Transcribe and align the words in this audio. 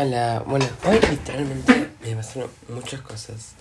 Hola, 0.00 0.44
bueno, 0.46 0.64
hoy 0.84 1.00
literalmente 1.10 1.90
me 2.04 2.14
pasaron 2.14 2.48
muchas 2.68 3.00
cosas. 3.00 3.54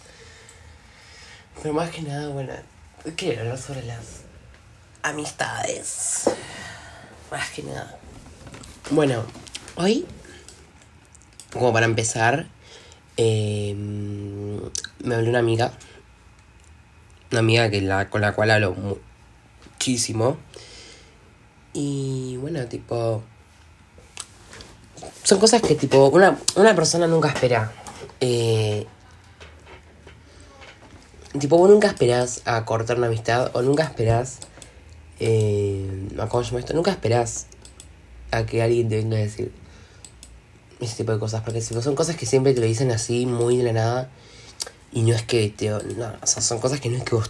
Pero 1.59 1.73
más 1.73 1.89
que 1.89 2.03
nada, 2.03 2.29
bueno, 2.29 2.53
quiero 3.15 3.41
hablar 3.41 3.57
sobre 3.57 3.81
las 3.81 4.21
amistades. 5.01 6.29
Más 7.31 7.49
que 7.49 7.63
nada. 7.63 7.97
Bueno, 8.91 9.25
hoy, 9.77 10.05
como 11.51 11.73
para 11.73 11.87
empezar, 11.87 12.45
eh, 13.17 13.73
me 13.73 15.15
habló 15.15 15.29
una 15.31 15.39
amiga. 15.39 15.71
Una 17.31 17.39
amiga 17.39 17.71
que 17.71 17.81
la, 17.81 18.11
con 18.11 18.21
la 18.21 18.33
cual 18.33 18.51
hablo 18.51 18.75
muchísimo. 18.75 20.37
Y 21.73 22.37
bueno, 22.37 22.63
tipo 22.67 23.23
son 25.27 25.39
cosas 25.39 25.61
que 25.61 25.75
tipo 25.75 26.07
una, 26.07 26.39
una 26.55 26.73
persona 26.73 27.05
nunca 27.05 27.27
espera. 27.27 27.73
Eh, 28.21 28.87
tipo, 31.37 31.57
vos 31.57 31.69
nunca 31.69 31.87
esperás 31.87 32.43
a 32.45 32.63
cortar 32.63 32.97
una 32.97 33.07
amistad 33.07 33.51
o 33.53 33.61
nunca 33.61 33.83
esperás... 33.83 34.37
Eh, 35.19 36.07
¿Cómo 36.29 36.45
se 36.45 36.57
esto? 36.57 36.73
Nunca 36.73 36.91
esperás 36.91 37.47
a 38.31 38.45
que 38.45 38.61
alguien 38.61 38.87
te 38.87 38.95
venga 38.95 39.17
a 39.17 39.19
decir 39.19 39.51
ese 40.79 40.95
tipo 40.95 41.11
de 41.11 41.19
cosas. 41.19 41.41
Porque 41.41 41.59
son 41.59 41.95
cosas 41.95 42.15
que 42.15 42.25
siempre 42.25 42.53
te 42.53 42.61
lo 42.61 42.65
dicen 42.65 42.89
así, 42.91 43.25
muy 43.25 43.57
de 43.57 43.63
la 43.63 43.73
nada. 43.73 44.09
Y 44.93 45.01
no 45.01 45.13
es 45.13 45.23
que 45.23 45.49
te... 45.49 45.71
No, 45.71 46.13
o 46.21 46.25
sea, 46.25 46.41
son 46.41 46.59
cosas 46.59 46.79
que 46.79 46.87
no 46.87 46.95
es 46.95 47.03
que 47.03 47.15
vos 47.15 47.29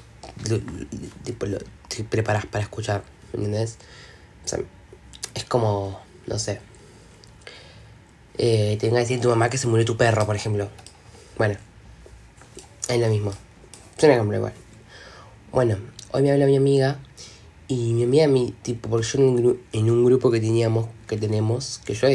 tipo, 1.23 1.47
te 1.87 2.03
preparás 2.03 2.45
para 2.45 2.63
escuchar. 2.63 3.01
¿Me 3.33 3.45
entiendes? 3.45 3.79
O 4.45 4.47
sea, 4.49 4.59
es 5.33 5.45
como... 5.45 5.99
No 6.27 6.37
sé 6.37 6.59
eh, 8.37 8.77
te 8.79 8.87
venga 8.87 8.99
a 8.99 9.01
decir 9.01 9.19
tu 9.19 9.29
mamá 9.29 9.49
que 9.49 9.57
se 9.57 9.67
murió 9.67 9.85
tu 9.85 9.97
perro, 9.97 10.25
por 10.25 10.35
ejemplo. 10.35 10.69
Bueno, 11.37 11.55
es 12.89 12.99
lo 12.99 13.07
mismo. 13.09 13.31
Es 13.97 14.03
un 14.03 14.11
ejemplo 14.11 14.37
igual. 14.37 14.53
Bueno, 15.51 15.77
hoy 16.11 16.23
me 16.23 16.31
habla 16.31 16.45
mi 16.45 16.55
amiga 16.55 16.99
y 17.67 17.93
mi 17.93 18.03
amiga, 18.03 18.27
mi, 18.27 18.53
tipo, 18.61 18.89
porque 18.89 19.07
yo 19.07 19.19
en 19.73 19.89
un, 19.89 20.05
grupo 20.05 20.31
que 20.31 20.39
teníamos, 20.39 20.87
que 21.07 21.17
tenemos, 21.17 21.81
que 21.83 21.93
yo 21.93 22.07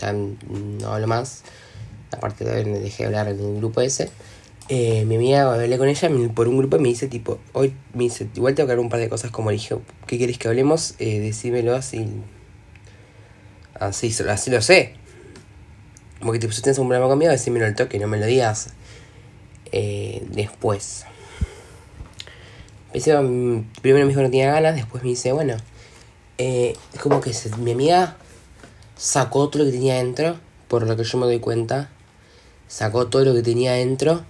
ya 0.00 0.12
no 0.12 0.92
hablo 0.92 1.06
más, 1.06 1.42
aparte 2.10 2.44
de 2.44 2.64
me 2.64 2.78
dejé 2.78 3.04
hablar 3.04 3.28
en 3.28 3.40
un 3.40 3.58
grupo 3.58 3.80
ese, 3.80 4.10
eh, 4.68 5.04
mi 5.04 5.16
amiga 5.16 5.52
hablé 5.52 5.76
con 5.76 5.88
ella 5.88 6.08
por 6.34 6.48
un 6.48 6.56
grupo 6.56 6.76
y 6.76 6.80
me 6.80 6.88
dice 6.88 7.08
tipo, 7.08 7.38
hoy 7.52 7.74
me 7.92 8.04
dice, 8.04 8.28
igual 8.34 8.54
tengo 8.54 8.68
que 8.68 8.72
hablar 8.72 8.84
un 8.84 8.90
par 8.90 9.00
de 9.00 9.08
cosas 9.08 9.30
como 9.30 9.50
dije, 9.50 9.76
¿qué 10.06 10.18
querés 10.18 10.38
que 10.38 10.48
hablemos? 10.48 10.94
Eh, 11.00 11.18
decímelo 11.18 11.74
así, 11.74 12.06
así, 13.74 14.14
así 14.28 14.50
lo 14.50 14.62
sé. 14.62 14.94
Como 16.20 16.32
que 16.32 16.38
tipo, 16.38 16.52
si 16.52 16.62
tienes 16.62 16.78
un 16.78 16.88
problema 16.88 17.08
conmigo, 17.08 17.32
decímelo 17.32 17.66
al 17.66 17.74
toque, 17.74 17.98
no 17.98 18.06
me 18.06 18.18
lo 18.18 18.26
digas 18.26 18.68
eh, 19.72 20.22
después. 20.30 21.06
Primero 22.92 23.22
me 23.22 24.06
dijo 24.06 24.16
que 24.16 24.22
no 24.22 24.30
tenía 24.30 24.52
ganas, 24.52 24.74
después 24.74 25.02
me 25.02 25.10
dice, 25.10 25.32
bueno, 25.32 25.56
eh, 26.38 26.76
es 26.92 27.00
como 27.00 27.20
que 27.20 27.32
mi 27.58 27.72
amiga 27.72 28.16
sacó 28.96 29.48
todo 29.48 29.64
lo 29.64 29.70
que 29.70 29.76
tenía 29.76 29.96
dentro, 29.96 30.38
por 30.68 30.86
lo 30.86 30.96
que 30.96 31.04
yo 31.04 31.18
me 31.18 31.26
doy 31.26 31.40
cuenta, 31.40 31.88
sacó 32.68 33.06
todo 33.06 33.24
lo 33.24 33.34
que 33.34 33.42
tenía 33.42 33.72
dentro 33.72 34.24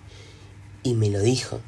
y 0.83 0.95
me 0.95 1.11
lo 1.11 1.21
dijo. 1.21 1.61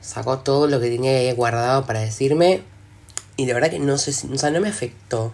Sacó 0.00 0.38
todo 0.38 0.68
lo 0.68 0.78
que 0.80 0.88
tenía 0.88 1.34
guardado 1.34 1.86
para 1.86 2.00
decirme 2.00 2.62
y 3.36 3.46
la 3.46 3.54
verdad 3.54 3.70
que 3.70 3.78
no 3.78 3.98
sé 3.98 4.12
si, 4.12 4.32
o 4.32 4.38
sea, 4.38 4.50
no 4.50 4.60
me 4.60 4.68
afectó. 4.68 5.32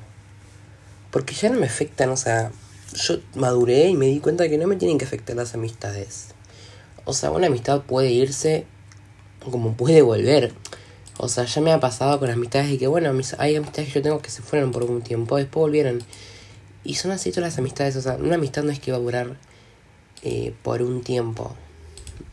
Porque 1.11 1.35
ya 1.35 1.51
no 1.51 1.61
me 1.61 1.67
afectan, 1.67 2.11
o 2.11 2.17
sea, 2.17 2.51
yo 2.95 3.19
maduré 3.35 3.89
y 3.89 3.95
me 3.95 4.07
di 4.07 4.21
cuenta 4.21 4.49
que 4.49 4.59
no 4.59 4.67
me 4.67 4.77
tienen 4.77 4.99
que 4.99 5.05
afectar 5.05 5.37
las 5.37 5.55
amistades. 5.55 6.29
O 7.05 7.13
sea, 7.13 7.31
una 7.31 7.49
amistad 7.49 7.83
puede 7.83 8.11
irse 8.11 8.67
como 9.51 9.75
puede 9.75 10.03
volver. 10.03 10.53
O 11.19 11.29
sea, 11.29 11.45
ya 11.45 11.61
me 11.61 11.73
ha 11.73 11.81
pasado 11.81 12.19
con 12.19 12.31
amistades 12.31 12.71
y 12.71 12.79
que, 12.79 12.87
bueno, 12.87 13.11
hay 13.39 13.57
amistades 13.57 13.89
que 13.89 13.95
yo 13.95 14.03
tengo 14.03 14.23
que 14.23 14.31
se 14.31 14.43
fueron 14.43 14.73
por 14.73 14.85
un 14.85 15.03
tiempo, 15.03 15.37
después 15.37 15.63
volvieron. 15.63 16.03
Y 16.85 16.95
son 16.95 17.11
así 17.11 17.31
todas 17.31 17.51
las 17.51 17.59
amistades. 17.59 17.97
O 17.97 18.03
sea, 18.03 18.17
una 18.17 18.37
amistad 18.37 18.63
no 18.63 18.71
es 18.71 18.81
que 18.81 18.93
va 18.93 18.99
a 18.99 19.01
durar 19.01 19.37
eh, 20.23 20.55
por 20.63 20.83
un 20.83 21.03
tiempo. 21.03 21.55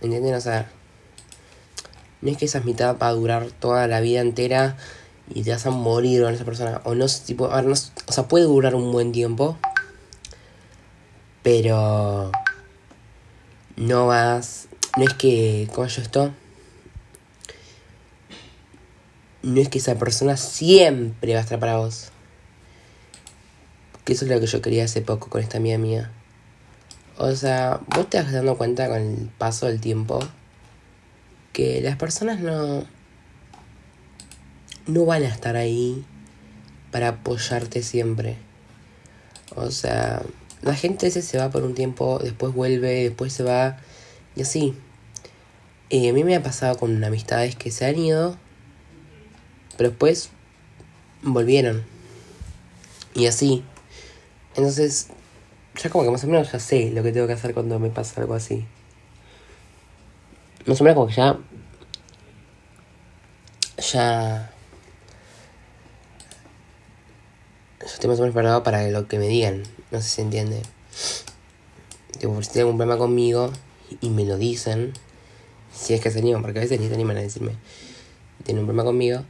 ¿Entienden? 0.02 0.34
O 0.34 0.42
sea, 0.42 0.72
no 2.22 2.32
es 2.32 2.38
que 2.38 2.46
esa 2.46 2.60
amistad 2.60 2.98
va 3.02 3.08
a 3.10 3.14
durar 3.14 3.52
toda 3.52 3.88
la 3.88 4.02
vida 4.02 4.22
entera 4.22 4.78
y 5.34 5.44
te 5.44 5.52
vas 5.52 5.66
a 5.66 5.72
morir 5.72 6.24
con 6.24 6.34
esa 6.34 6.46
persona. 6.46 6.82
O 6.84 6.96
no, 6.96 7.06
tipo, 7.08 7.48
no, 7.48 7.74
o 7.74 8.12
sea, 8.12 8.28
puede 8.28 8.46
durar 8.46 8.76
un 8.76 8.92
buen 8.92 9.12
tiempo 9.12 9.58
pero 11.52 12.32
no 13.76 14.06
vas, 14.06 14.68
no 14.98 15.04
es 15.04 15.16
que, 15.16 15.68
¿cómo 15.74 15.88
yo 15.88 16.02
esto? 16.04 16.32
No 19.42 19.60
es 19.60 19.68
que 19.68 19.80
esa 19.80 19.96
persona 19.96 20.38
siempre 20.38 21.34
va 21.34 21.40
a 21.40 21.42
estar 21.42 21.60
para 21.60 21.78
vos. 21.78 22.12
Que 24.06 24.14
eso 24.14 24.26
es 24.26 24.32
lo 24.32 24.40
que 24.40 24.46
yo 24.46 24.62
quería 24.62 24.84
hace 24.84 25.02
poco 25.02 25.32
con 25.32 25.42
esta 25.42 25.58
amiga 25.58 25.80
mía. 25.80 26.12
O 27.18 27.32
sea, 27.32 27.80
vos 27.96 28.08
te 28.08 28.22
vas 28.22 28.32
dando 28.32 28.56
cuenta 28.56 28.88
con 28.88 29.00
el 29.00 29.30
paso 29.40 29.66
del 29.66 29.82
tiempo 29.82 30.20
que 31.52 31.82
las 31.82 31.96
personas 31.96 32.42
no 32.42 32.86
no 34.86 35.06
van 35.06 35.24
a 35.24 35.30
estar 35.30 35.56
ahí 35.56 36.06
para 36.92 37.08
apoyarte 37.08 37.82
siempre. 37.82 38.38
O 39.56 39.72
sea, 39.72 40.22
la 40.62 40.76
gente 40.76 41.08
ese 41.08 41.22
se 41.22 41.38
va 41.38 41.50
por 41.50 41.64
un 41.64 41.74
tiempo, 41.74 42.20
después 42.20 42.54
vuelve, 42.54 43.04
después 43.04 43.34
se 43.34 43.44
va 43.44 43.78
y 44.36 44.42
así. 44.42 44.76
Eh, 45.90 46.10
a 46.10 46.14
mí 46.14 46.24
me 46.24 46.36
ha 46.36 46.44
pasado 46.44 46.78
con 46.78 47.04
amistades 47.04 47.56
que 47.56 47.72
se 47.72 47.86
han 47.86 47.98
ido, 47.98 48.38
pero 49.78 49.90
después 49.90 50.30
volvieron. 51.22 51.84
Y 53.16 53.26
así. 53.26 53.64
Entonces, 54.56 55.08
ya 55.82 55.90
como 55.90 56.04
que 56.04 56.12
más 56.12 56.24
o 56.24 56.28
menos 56.28 56.52
ya 56.52 56.60
sé 56.60 56.92
lo 56.92 57.02
que 57.04 57.12
tengo 57.12 57.28
que 57.28 57.34
hacer 57.34 57.54
cuando 57.54 57.80
me 57.80 57.90
pasa 57.90 58.22
algo 58.22 58.34
así. 58.34 58.66
Más 60.66 60.80
o 60.82 60.84
menos 60.84 60.96
como 60.96 61.08
que 61.08 61.16
ya... 61.16 61.38
Ya... 63.94 64.54
Yo 67.90 67.96
estoy 67.96 68.10
más 68.10 68.20
o 68.20 68.22
menos 68.22 68.36
preparado 68.36 68.62
para 68.62 68.88
lo 68.90 69.08
que 69.08 69.18
me 69.18 69.28
digan. 69.28 69.64
No 69.90 70.00
sé 70.00 70.08
si 70.08 70.16
se 70.18 70.22
entiende. 70.22 70.62
Tipo, 72.20 72.42
si 72.44 72.52
tienen 72.52 72.68
algún 72.68 72.78
problema 72.78 73.00
conmigo 73.00 73.52
y 74.00 74.12
me 74.12 74.26
lo 74.26 74.38
dicen, 74.38 74.94
si 75.74 75.96
es 75.96 76.02
que 76.02 76.12
se 76.12 76.20
animan, 76.20 76.44
porque 76.44 76.60
a 76.60 76.62
veces 76.62 76.80
ni 76.80 76.88
se 76.88 76.94
animan 76.94 77.18
a 77.18 77.22
decirme, 77.22 77.54
tienen 78.44 78.62
un 78.62 78.68
problema 78.68 78.84
conmigo, 78.84 79.24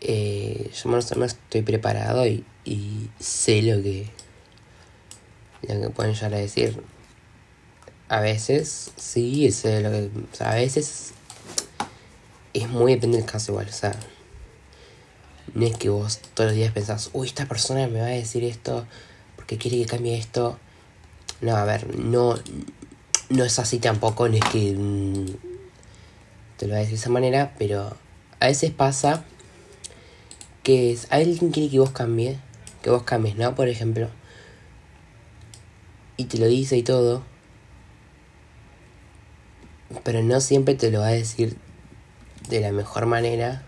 eh, 0.00 0.70
yo 0.72 0.90
más 0.90 1.10
o 1.10 1.14
menos 1.16 1.32
estoy 1.32 1.62
preparado 1.62 2.24
y, 2.24 2.44
y 2.64 3.10
sé 3.18 3.62
lo 3.62 3.82
que, 3.82 4.06
lo 5.62 5.80
que 5.80 5.90
pueden 5.90 6.14
llegar 6.14 6.34
a 6.34 6.38
decir. 6.38 6.80
A 8.08 8.20
veces, 8.20 8.92
sí, 8.96 9.50
sé 9.50 9.80
lo 9.80 9.90
que. 9.90 10.10
O 10.32 10.36
sea, 10.36 10.52
a 10.52 10.54
veces 10.54 11.14
es 12.54 12.68
muy 12.68 12.94
depende 12.94 13.16
del 13.16 13.26
caso 13.26 13.52
igual, 13.52 13.68
o 13.68 13.72
sea. 13.72 13.98
No 15.54 15.66
es 15.66 15.76
que 15.76 15.90
vos 15.90 16.20
todos 16.34 16.50
los 16.50 16.56
días 16.56 16.72
pensás, 16.72 17.10
uy, 17.12 17.26
esta 17.26 17.46
persona 17.46 17.86
me 17.86 18.00
va 18.00 18.06
a 18.06 18.10
decir 18.10 18.44
esto 18.44 18.86
porque 19.36 19.58
quiere 19.58 19.78
que 19.78 19.86
cambie 19.86 20.16
esto. 20.16 20.58
No, 21.40 21.56
a 21.56 21.64
ver, 21.64 21.98
no, 21.98 22.36
no 23.28 23.44
es 23.44 23.58
así 23.58 23.78
tampoco, 23.78 24.28
no 24.28 24.36
es 24.36 24.44
que 24.44 24.74
mm, 24.76 25.26
te 26.56 26.66
lo 26.66 26.72
voy 26.72 26.76
a 26.76 26.80
decir 26.80 26.92
de 26.92 27.00
esa 27.00 27.10
manera, 27.10 27.54
pero 27.58 27.96
a 28.40 28.46
veces 28.46 28.70
pasa 28.70 29.24
que 30.62 30.96
alguien 31.10 31.50
quiere 31.50 31.70
que 31.70 31.78
vos 31.80 31.90
cambie, 31.90 32.38
que 32.82 32.90
vos 32.90 33.02
cambies, 33.02 33.36
¿no? 33.36 33.54
Por 33.54 33.68
ejemplo, 33.68 34.08
y 36.16 36.26
te 36.26 36.38
lo 36.38 36.46
dice 36.46 36.76
y 36.76 36.82
todo, 36.82 37.24
pero 40.04 40.22
no 40.22 40.40
siempre 40.40 40.74
te 40.74 40.90
lo 40.90 41.00
va 41.00 41.08
a 41.08 41.12
decir 41.12 41.56
de 42.48 42.60
la 42.60 42.72
mejor 42.72 43.06
manera, 43.06 43.66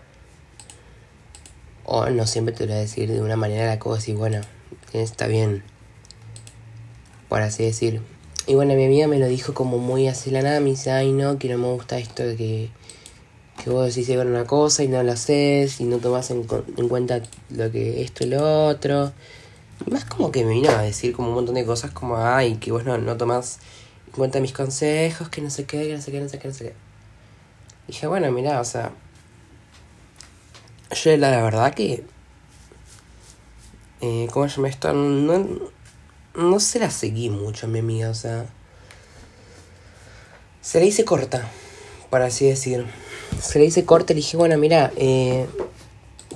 o 1.85 2.09
no 2.09 2.25
siempre 2.27 2.53
te 2.53 2.65
lo 2.65 2.73
va 2.73 2.77
a 2.77 2.81
decir 2.81 3.11
de 3.11 3.21
una 3.21 3.35
manera 3.35 3.67
la 3.67 3.77
vos 3.77 3.99
decís, 3.99 4.15
bueno, 4.15 4.41
está 4.93 5.27
bien, 5.27 5.63
por 7.29 7.41
así 7.41 7.63
decir. 7.63 8.01
Y 8.47 8.55
bueno, 8.55 8.75
mi 8.75 8.85
amiga 8.85 9.07
me 9.07 9.19
lo 9.19 9.27
dijo 9.27 9.53
como 9.53 9.77
muy 9.77 10.07
así 10.07 10.31
la 10.31 10.41
nada, 10.41 10.59
me 10.59 10.71
dice, 10.71 10.91
ay 10.91 11.11
no, 11.11 11.39
que 11.39 11.49
no 11.49 11.57
me 11.57 11.71
gusta 11.71 11.97
esto 11.97 12.23
de 12.23 12.35
que, 12.35 12.69
que 13.63 13.69
vos 13.69 13.87
decís 13.87 14.07
ver 14.07 14.27
una 14.27 14.45
cosa 14.45 14.83
y 14.83 14.87
no 14.87 15.01
lo 15.03 15.11
haces 15.11 15.79
y 15.79 15.85
no 15.85 15.97
tomas 15.97 16.29
en, 16.31 16.45
en, 16.77 16.89
cuenta 16.89 17.21
lo 17.49 17.71
que 17.71 18.01
esto 18.03 18.23
y 18.23 18.27
lo 18.27 18.67
otro. 18.67 19.13
Y 19.85 19.91
más 19.91 20.05
como 20.05 20.31
que 20.31 20.45
me 20.45 20.51
vino 20.51 20.69
a 20.69 20.81
decir 20.81 21.13
como 21.13 21.29
un 21.29 21.35
montón 21.35 21.55
de 21.55 21.65
cosas 21.65 21.91
como, 21.91 22.17
ay, 22.17 22.55
que 22.55 22.71
vos 22.71 22.85
no, 22.85 22.97
no 22.97 23.17
tomás 23.17 23.59
en 24.07 24.13
cuenta 24.13 24.39
mis 24.39 24.53
consejos, 24.53 25.29
que 25.29 25.41
no 25.41 25.49
sé 25.49 25.65
qué, 25.65 25.87
que 25.87 25.95
no 25.95 26.01
sé 26.01 26.11
qué, 26.11 26.19
no 26.19 26.29
sé 26.29 26.39
qué, 26.39 26.47
no 26.47 26.53
sé 26.53 26.65
qué. 26.65 26.73
dije, 27.87 28.07
bueno, 28.07 28.31
mira, 28.31 28.61
o 28.61 28.65
sea, 28.65 28.91
yo 30.95 31.15
la 31.17 31.41
verdad 31.41 31.73
que 31.73 32.03
eh, 34.01 34.27
¿cómo 34.31 34.47
se 34.47 34.57
llama 34.57 34.69
esto? 34.69 34.93
No, 34.93 35.47
no 36.35 36.59
se 36.59 36.79
la 36.79 36.91
seguí 36.91 37.29
mucho 37.29 37.65
a 37.65 37.69
mi 37.69 37.79
amiga, 37.79 38.09
o 38.09 38.13
sea. 38.13 38.45
Se 40.61 40.79
la 40.79 40.85
hice 40.85 41.05
corta, 41.05 41.49
por 42.09 42.21
así 42.21 42.45
decir. 42.45 42.85
Se 43.41 43.57
la 43.57 43.65
hice 43.65 43.83
corta 43.85 44.13
y 44.13 44.17
dije, 44.17 44.37
bueno, 44.37 44.57
mira, 44.57 44.91
eh, 44.97 45.47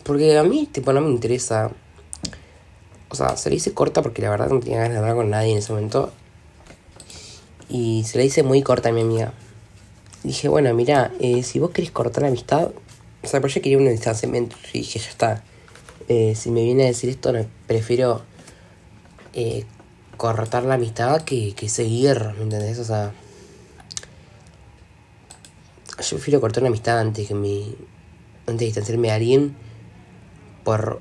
porque 0.03 0.37
a 0.37 0.43
mí, 0.43 0.67
tipo, 0.71 0.93
no 0.93 1.01
me 1.01 1.11
interesa. 1.11 1.71
O 3.09 3.15
sea, 3.15 3.37
se 3.37 3.49
la 3.49 3.55
hice 3.55 3.73
corta 3.73 4.01
porque 4.01 4.21
la 4.21 4.29
verdad 4.29 4.49
no 4.49 4.59
tenía 4.59 4.77
ganas 4.79 4.93
de 4.93 4.97
hablar 4.99 5.15
con 5.15 5.29
nadie 5.29 5.51
en 5.51 5.57
ese 5.59 5.71
momento. 5.71 6.11
Y 7.69 8.03
se 8.05 8.17
la 8.17 8.23
hice 8.23 8.41
muy 8.41 8.63
corta 8.63 8.89
a 8.89 8.91
mi 8.91 9.01
amiga. 9.01 9.33
Dije, 10.23 10.47
bueno, 10.47 10.73
mira, 10.73 11.11
eh, 11.19 11.43
si 11.43 11.59
vos 11.59 11.71
querés 11.71 11.91
cortar 11.91 12.23
la 12.23 12.29
amistad. 12.29 12.69
O 13.23 13.27
sea, 13.27 13.41
pero 13.41 13.53
yo 13.53 13.61
quería 13.61 13.77
un 13.77 13.89
distanciamiento. 13.89 14.55
Y 14.73 14.79
dije, 14.79 14.99
ya 14.99 15.09
está. 15.09 15.43
Eh, 16.07 16.33
si 16.35 16.51
me 16.51 16.63
viene 16.63 16.83
a 16.83 16.87
decir 16.87 17.09
esto, 17.09 17.31
no, 17.31 17.45
prefiero 17.67 18.23
eh, 19.33 19.65
cortar 20.17 20.63
la 20.63 20.75
amistad 20.75 21.21
que, 21.21 21.53
que 21.53 21.69
seguir, 21.69 22.33
¿me 22.37 22.43
entendés? 22.43 22.79
O 22.79 22.83
sea, 22.83 23.13
yo 26.01 26.17
prefiero 26.17 26.41
cortar 26.41 26.63
una 26.63 26.69
amistad 26.69 26.99
antes 26.99 27.27
que 27.27 27.35
mi. 27.35 27.75
antes 28.47 28.59
de 28.59 28.65
distanciarme 28.65 29.09
de 29.09 29.13
alguien 29.13 29.55
por. 30.63 30.99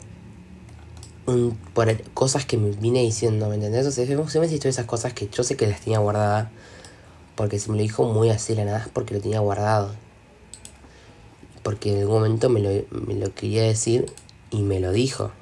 Un, 1.26 1.58
por 1.74 2.02
cosas 2.12 2.46
que 2.46 2.56
me 2.56 2.70
vine 2.70 3.02
diciendo, 3.02 3.48
¿me 3.50 3.56
entendés? 3.56 3.86
O 3.86 3.90
sea, 3.90 4.06
se 4.06 4.16
me 4.16 4.48
todas 4.48 4.64
esas 4.64 4.86
cosas 4.86 5.12
que 5.12 5.28
yo 5.28 5.42
sé 5.42 5.56
que 5.56 5.66
las 5.66 5.80
tenía 5.80 5.98
guardadas. 5.98 6.48
Porque 7.36 7.58
se 7.58 7.70
me 7.70 7.76
lo 7.76 7.82
dijo 7.82 8.04
muy 8.04 8.30
así 8.30 8.54
la 8.54 8.64
nada, 8.64 8.78
es 8.78 8.88
porque 8.88 9.14
lo 9.14 9.20
tenía 9.20 9.40
guardado. 9.40 9.94
Porque 11.68 11.92
en 11.92 11.98
algún 11.98 12.14
momento 12.14 12.48
me 12.48 12.60
lo, 12.60 12.70
me 12.88 13.12
lo 13.12 13.34
quería 13.34 13.62
decir 13.62 14.06
y 14.50 14.62
me 14.62 14.80
lo 14.80 14.90
dijo. 14.90 15.32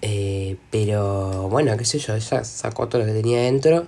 Eh, 0.00 0.56
pero 0.70 1.50
bueno, 1.50 1.76
qué 1.76 1.84
sé 1.84 1.98
yo, 1.98 2.14
ella 2.14 2.42
sacó 2.44 2.88
todo 2.88 3.02
lo 3.02 3.06
que 3.06 3.12
tenía 3.12 3.42
dentro, 3.42 3.86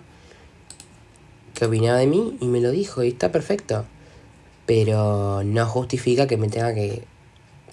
que 1.55 1.65
opinaba 1.65 1.97
de 1.97 2.07
mí 2.07 2.37
y 2.39 2.49
me 2.49 2.61
lo 2.61 2.71
dijo 2.71 3.03
y 3.03 3.09
está 3.09 3.33
perfecto. 3.33 3.87
Pero 4.67 5.43
no 5.43 5.65
justifica 5.65 6.27
que 6.27 6.37
me 6.37 6.51
tenga 6.51 6.75
que, 6.75 7.03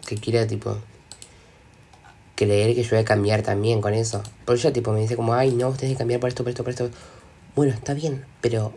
que 0.07 0.15
quiera 0.15 0.47
tipo 0.47 0.77
creer 2.35 2.75
que 2.75 2.83
yo 2.83 2.91
voy 2.91 2.99
a 2.99 3.03
cambiar 3.03 3.41
también 3.41 3.81
con 3.81 3.93
eso. 3.93 4.23
Por 4.45 4.55
ella 4.55 4.71
tipo 4.71 4.93
me 4.93 5.01
dice 5.01 5.17
como, 5.17 5.33
ay 5.33 5.51
no, 5.51 5.67
ustedes 5.67 5.91
que 5.91 5.97
cambiar 5.97 6.21
por 6.21 6.29
esto, 6.29 6.45
por 6.45 6.51
esto, 6.51 6.63
por 6.63 6.71
esto. 6.71 6.89
Bueno, 7.57 7.73
está 7.73 7.93
bien, 7.93 8.23
pero 8.39 8.71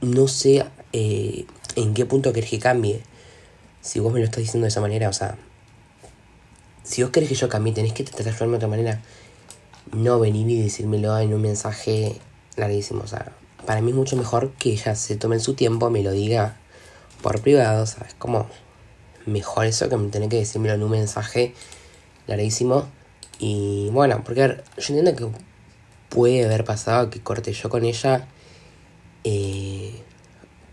no 0.00 0.26
sé 0.26 0.66
eh, 0.92 1.46
en 1.76 1.94
qué 1.94 2.06
punto 2.06 2.32
querés 2.32 2.50
que 2.50 2.58
cambie. 2.58 3.02
Si 3.80 4.00
vos 4.00 4.12
me 4.12 4.18
lo 4.18 4.24
estás 4.24 4.40
diciendo 4.40 4.64
de 4.64 4.70
esa 4.70 4.80
manera, 4.80 5.08
o 5.08 5.12
sea, 5.12 5.36
si 6.82 7.02
vos 7.02 7.10
querés 7.10 7.28
que 7.28 7.34
yo 7.34 7.48
cambie, 7.48 7.72
tenés 7.72 7.92
que 7.92 8.04
tratar 8.04 8.48
de 8.48 8.56
otra 8.56 8.68
manera. 8.68 9.02
No 9.92 10.18
venir 10.18 10.48
y 10.50 10.60
decírmelo 10.60 11.16
en 11.18 11.32
un 11.32 11.42
mensaje 11.42 12.18
larguísimo. 12.56 13.02
O 13.02 13.06
sea, 13.06 13.32
para 13.66 13.80
mí 13.80 13.90
es 13.90 13.96
mucho 13.96 14.16
mejor 14.16 14.52
que 14.52 14.70
ella 14.70 14.94
se 14.94 15.16
tome 15.16 15.38
su 15.38 15.54
tiempo, 15.54 15.90
me 15.90 16.02
lo 16.02 16.10
diga 16.10 16.56
por 17.22 17.40
privado, 17.40 17.86
¿sabes? 17.86 18.14
Como 18.14 18.48
mejor 19.26 19.66
eso 19.66 19.88
que 19.88 19.96
tener 19.96 20.28
que 20.28 20.36
decírmelo 20.36 20.74
en 20.74 20.82
un 20.82 20.90
mensaje 20.90 21.54
larguísimo. 22.26 22.88
Y 23.38 23.88
bueno, 23.90 24.22
porque 24.24 24.62
yo 24.78 24.94
entiendo 24.94 25.14
que 25.14 25.28
puede 26.08 26.44
haber 26.44 26.64
pasado 26.64 27.10
que 27.10 27.20
corte 27.20 27.52
yo 27.52 27.68
con 27.68 27.84
ella. 27.84 28.26
Eh, 29.24 29.65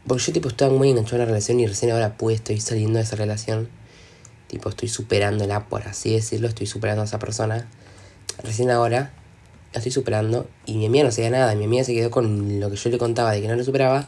porque 0.08 0.24
yo 0.24 0.34
tipo 0.34 0.50
estaba 0.50 0.74
muy 0.74 0.90
enganchado 0.90 1.18
en 1.18 1.22
la 1.22 1.26
relación 1.26 1.60
y 1.60 1.68
recién 1.68 1.92
ahora 1.92 2.18
pude 2.18 2.36
estoy 2.36 2.60
saliendo 2.60 2.98
de 2.98 3.04
esa 3.04 3.16
relación. 3.16 3.70
Tipo, 4.48 4.70
estoy 4.70 4.88
superándola, 4.88 5.68
por 5.68 5.88
así 5.88 6.14
decirlo, 6.14 6.48
estoy 6.48 6.68
superando 6.68 7.02
a 7.02 7.06
esa 7.06 7.20
persona. 7.20 7.68
Recién 8.44 8.70
ahora 8.70 9.14
la 9.72 9.80
estoy 9.80 9.92
superando 9.92 10.48
y 10.66 10.78
mi 10.78 10.86
amiga 10.86 11.06
no 11.06 11.12
sabía 11.12 11.32
nada. 11.32 11.56
Mi 11.56 11.66
amiga 11.66 11.84
se 11.84 11.94
quedó 11.94 12.12
con 12.12 12.60
lo 12.60 12.70
que 12.70 12.76
yo 12.76 12.90
le 12.90 12.98
contaba 12.98 13.32
de 13.32 13.42
que 13.42 13.48
no 13.48 13.56
lo 13.56 13.64
superaba. 13.64 14.08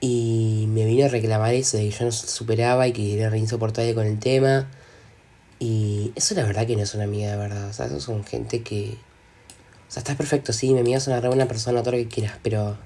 Y 0.00 0.66
me 0.68 0.84
vino 0.84 1.06
a 1.06 1.08
reclamar 1.08 1.54
eso, 1.54 1.76
de 1.76 1.84
que 1.84 1.90
yo 1.92 2.04
no 2.04 2.12
superaba 2.12 2.88
y 2.88 2.92
que 2.92 3.20
era 3.20 3.34
insoportable 3.36 3.94
con 3.94 4.04
el 4.06 4.18
tema. 4.18 4.68
Y 5.60 6.12
eso 6.16 6.34
la 6.34 6.44
verdad 6.44 6.66
que 6.66 6.76
no 6.76 6.82
es 6.82 6.92
una 6.94 7.04
amiga 7.04 7.30
de 7.30 7.36
verdad. 7.36 7.68
O 7.68 7.72
sea, 7.72 7.86
eso 7.86 8.00
son 8.00 8.24
gente 8.24 8.62
que. 8.62 8.98
O 9.88 9.92
sea, 9.92 10.00
estás 10.00 10.16
perfecto, 10.16 10.52
sí, 10.52 10.72
mi 10.74 10.80
amiga 10.80 10.98
es 10.98 11.06
una 11.06 11.20
re 11.20 11.28
buena 11.28 11.46
persona, 11.46 11.82
todo 11.82 11.92
lo 11.92 11.98
que 11.98 12.08
quieras, 12.08 12.38
pero. 12.42 12.76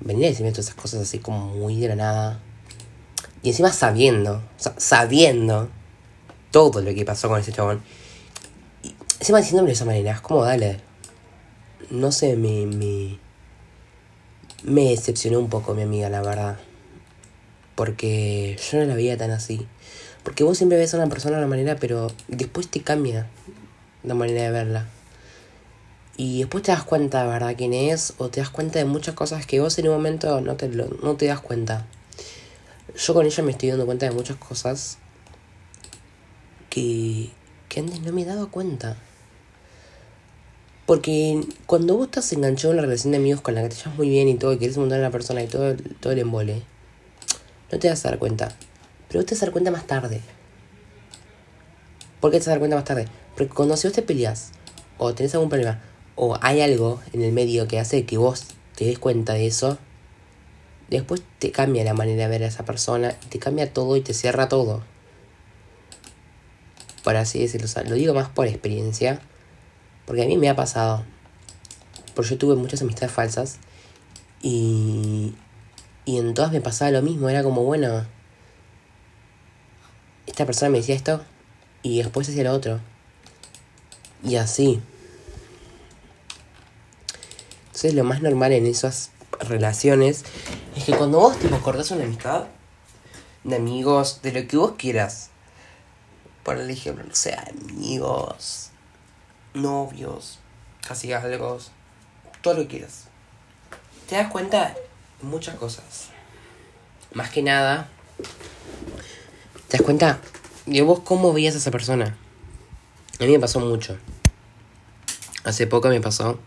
Venir 0.00 0.26
a 0.26 0.36
todas 0.36 0.58
esas 0.58 0.74
cosas 0.74 1.02
así 1.02 1.18
como 1.18 1.48
muy 1.48 1.80
de 1.80 1.88
la 1.88 1.96
nada. 1.96 2.40
Y 3.42 3.50
encima 3.50 3.72
sabiendo, 3.72 4.42
sabiendo 4.76 5.68
todo 6.50 6.80
lo 6.80 6.94
que 6.94 7.04
pasó 7.04 7.28
con 7.28 7.40
ese 7.40 7.52
chabón. 7.52 7.82
Y 8.82 8.94
encima 9.20 9.38
diciéndome 9.38 9.68
de 9.68 9.74
esa 9.74 9.84
manera, 9.84 10.12
es 10.12 10.20
como, 10.20 10.44
dale. 10.44 10.80
No 11.90 12.12
sé, 12.12 12.36
me, 12.36 12.66
me. 12.66 13.18
Me 14.62 14.90
decepcionó 14.90 15.38
un 15.38 15.48
poco 15.48 15.74
mi 15.74 15.82
amiga, 15.82 16.08
la 16.08 16.22
verdad. 16.22 16.58
Porque 17.74 18.58
yo 18.70 18.78
no 18.78 18.84
la 18.86 18.94
veía 18.94 19.16
tan 19.16 19.30
así. 19.30 19.66
Porque 20.24 20.42
vos 20.42 20.58
siempre 20.58 20.76
ves 20.76 20.92
a 20.92 20.96
una 20.96 21.08
persona 21.08 21.36
de 21.36 21.42
una 21.42 21.48
manera, 21.48 21.76
pero 21.76 22.08
después 22.26 22.68
te 22.68 22.80
cambia 22.80 23.28
la 24.02 24.14
manera 24.14 24.42
de 24.42 24.50
verla. 24.50 24.86
Y 26.16 26.40
después 26.40 26.64
te 26.64 26.72
das 26.72 26.84
cuenta 26.84 27.26
verdad 27.26 27.54
quién 27.56 27.74
es, 27.74 28.14
o 28.18 28.28
te 28.28 28.40
das 28.40 28.50
cuenta 28.50 28.78
de 28.78 28.84
muchas 28.84 29.14
cosas 29.14 29.46
que 29.46 29.60
vos 29.60 29.78
en 29.78 29.88
un 29.88 29.94
momento 29.94 30.40
no 30.40 30.56
te, 30.56 30.68
no 30.68 31.16
te 31.16 31.26
das 31.26 31.40
cuenta 31.40 31.86
yo 32.96 33.14
con 33.14 33.26
ella 33.26 33.42
me 33.42 33.50
estoy 33.50 33.70
dando 33.70 33.86
cuenta 33.86 34.06
de 34.06 34.12
muchas 34.12 34.36
cosas 34.36 34.98
que, 36.70 37.30
que 37.68 37.80
antes 37.80 38.00
no 38.00 38.12
me 38.12 38.22
he 38.22 38.24
dado 38.24 38.50
cuenta. 38.50 38.96
Porque 40.86 41.44
cuando 41.66 41.96
vos 41.96 42.06
estás 42.06 42.32
enganchado 42.32 42.72
en 42.72 42.78
una 42.78 42.86
relación 42.86 43.10
de 43.10 43.18
amigos 43.18 43.40
con 43.40 43.54
la 43.54 43.62
que 43.62 43.70
te 43.70 43.76
llevas 43.76 43.96
muy 43.96 44.08
bien 44.08 44.28
y 44.28 44.36
todo, 44.36 44.52
y 44.52 44.58
quieres 44.58 44.78
montar 44.78 45.00
a 45.00 45.02
la 45.02 45.10
persona 45.10 45.42
y 45.42 45.48
todo, 45.48 45.74
todo 46.00 46.12
el 46.12 46.20
embole, 46.20 46.62
no 47.72 47.78
te 47.78 47.88
vas 47.88 48.04
a 48.06 48.10
dar 48.10 48.18
cuenta. 48.18 48.56
Pero 49.08 49.20
vos 49.20 49.26
te 49.26 49.34
vas 49.34 49.42
a 49.42 49.46
dar 49.46 49.52
cuenta 49.52 49.70
más 49.70 49.86
tarde. 49.86 50.20
¿Por 52.20 52.30
qué 52.30 52.38
te 52.38 52.42
vas 52.42 52.48
a 52.48 52.50
dar 52.52 52.58
cuenta 52.60 52.76
más 52.76 52.84
tarde? 52.84 53.08
Porque 53.36 53.52
cuando 53.52 53.76
si 53.76 53.88
vos 53.88 53.94
te 53.94 54.02
peleas, 54.02 54.52
o 54.96 55.12
tenés 55.12 55.34
algún 55.34 55.48
problema, 55.48 55.82
o 56.16 56.38
hay 56.40 56.62
algo 56.62 57.00
en 57.12 57.22
el 57.22 57.32
medio 57.32 57.68
que 57.68 57.78
hace 57.78 58.04
que 58.04 58.18
vos 58.18 58.46
te 58.74 58.86
des 58.86 58.98
cuenta 58.98 59.34
de 59.34 59.46
eso, 59.46 59.78
después 60.88 61.22
te 61.38 61.52
cambia 61.52 61.84
la 61.84 61.94
manera 61.94 62.24
de 62.24 62.28
ver 62.28 62.42
a 62.42 62.48
esa 62.48 62.64
persona, 62.64 63.12
te 63.28 63.38
cambia 63.38 63.72
todo 63.72 63.96
y 63.96 64.00
te 64.00 64.14
cierra 64.14 64.48
todo. 64.48 64.82
Por 67.04 67.16
así 67.16 67.38
decirlo, 67.38 67.68
lo 67.88 67.94
digo 67.94 68.14
más 68.14 68.28
por 68.28 68.46
experiencia, 68.46 69.20
porque 70.06 70.24
a 70.24 70.26
mí 70.26 70.36
me 70.36 70.48
ha 70.48 70.56
pasado. 70.56 71.04
Porque 72.14 72.30
yo 72.30 72.38
tuve 72.38 72.56
muchas 72.56 72.82
amistades 72.82 73.12
falsas 73.12 73.58
y, 74.42 75.34
y 76.04 76.18
en 76.18 76.34
todas 76.34 76.50
me 76.50 76.60
pasaba 76.60 76.90
lo 76.90 77.02
mismo, 77.02 77.28
era 77.28 77.42
como, 77.42 77.62
bueno, 77.62 78.06
esta 80.26 80.46
persona 80.46 80.70
me 80.70 80.78
decía 80.78 80.94
esto 80.94 81.22
y 81.82 81.98
después 81.98 82.28
hacía 82.28 82.44
lo 82.44 82.52
otro. 82.52 82.80
Y 84.24 84.36
así. 84.36 84.80
Entonces 87.76 87.92
lo 87.92 88.04
más 88.04 88.22
normal 88.22 88.52
en 88.52 88.64
esas 88.64 89.10
relaciones 89.38 90.24
es 90.74 90.84
que 90.84 90.96
cuando 90.96 91.20
vos 91.20 91.38
tipo 91.38 91.58
cortás 91.58 91.90
una 91.90 92.04
amistad 92.04 92.44
de 93.44 93.56
amigos, 93.56 94.22
de 94.22 94.32
lo 94.32 94.48
que 94.48 94.56
vos 94.56 94.72
quieras, 94.78 95.28
por 96.42 96.58
ejemplo, 96.58 97.04
no 97.06 97.14
sé, 97.14 97.34
amigos, 97.34 98.70
novios, 99.52 100.38
casi 100.88 101.12
algo, 101.12 101.58
todo 102.40 102.54
lo 102.54 102.60
que 102.62 102.68
quieras, 102.68 103.08
te 104.08 104.16
das 104.16 104.30
cuenta 104.32 104.68
de 104.68 105.26
muchas 105.26 105.56
cosas. 105.56 106.08
Más 107.12 107.28
que 107.28 107.42
nada, 107.42 107.90
te 109.68 109.76
das 109.76 109.84
cuenta 109.84 110.18
de 110.64 110.80
vos 110.80 111.00
cómo 111.00 111.34
veías 111.34 111.54
a 111.54 111.58
esa 111.58 111.70
persona. 111.70 112.16
A 113.20 113.24
mí 113.24 113.32
me 113.32 113.38
pasó 113.38 113.60
mucho. 113.60 113.98
Hace 115.44 115.66
poco 115.66 115.88
me 115.88 116.00
pasó 116.00 116.40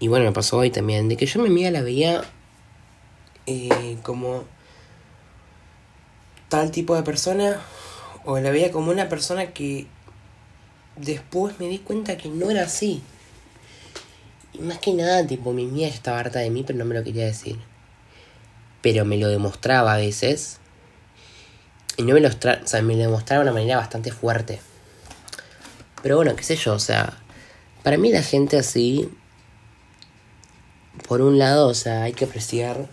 y 0.00 0.08
bueno, 0.08 0.24
me 0.24 0.32
pasó 0.32 0.56
hoy 0.56 0.70
también, 0.70 1.10
de 1.10 1.18
que 1.18 1.26
yo 1.26 1.40
mi 1.40 1.48
amiga 1.48 1.70
la 1.70 1.82
veía 1.82 2.24
eh, 3.44 3.98
como 4.02 4.44
tal 6.48 6.70
tipo 6.70 6.96
de 6.96 7.02
persona, 7.02 7.60
o 8.24 8.38
la 8.40 8.50
veía 8.50 8.72
como 8.72 8.90
una 8.90 9.10
persona 9.10 9.52
que 9.52 9.86
después 10.96 11.60
me 11.60 11.68
di 11.68 11.78
cuenta 11.78 12.16
que 12.16 12.30
no 12.30 12.50
era 12.50 12.62
así. 12.62 13.02
Y 14.54 14.60
más 14.60 14.78
que 14.78 14.94
nada, 14.94 15.26
tipo, 15.26 15.52
mi 15.52 15.66
amiga 15.66 15.88
estaba 15.88 16.18
harta 16.18 16.38
de 16.38 16.48
mí, 16.48 16.64
pero 16.66 16.78
no 16.78 16.86
me 16.86 16.94
lo 16.94 17.04
quería 17.04 17.26
decir. 17.26 17.58
Pero 18.80 19.04
me 19.04 19.18
lo 19.18 19.28
demostraba 19.28 19.92
a 19.94 19.98
veces. 19.98 20.60
Y 21.98 22.04
no 22.04 22.14
me 22.14 22.20
lo, 22.20 22.28
o 22.28 22.66
sea, 22.66 22.80
me 22.80 22.94
lo 22.94 23.02
demostraba 23.02 23.44
de 23.44 23.50
una 23.50 23.60
manera 23.60 23.76
bastante 23.76 24.12
fuerte. 24.12 24.60
Pero 26.02 26.16
bueno, 26.16 26.34
qué 26.36 26.42
sé 26.42 26.56
yo, 26.56 26.72
o 26.72 26.78
sea, 26.78 27.18
para 27.82 27.98
mí 27.98 28.10
la 28.10 28.22
gente 28.22 28.58
así 28.58 29.10
por 31.10 31.22
un 31.22 31.40
lado, 31.40 31.66
o 31.66 31.74
sea, 31.74 32.04
hay 32.04 32.12
que 32.12 32.24
apreciar, 32.24 32.86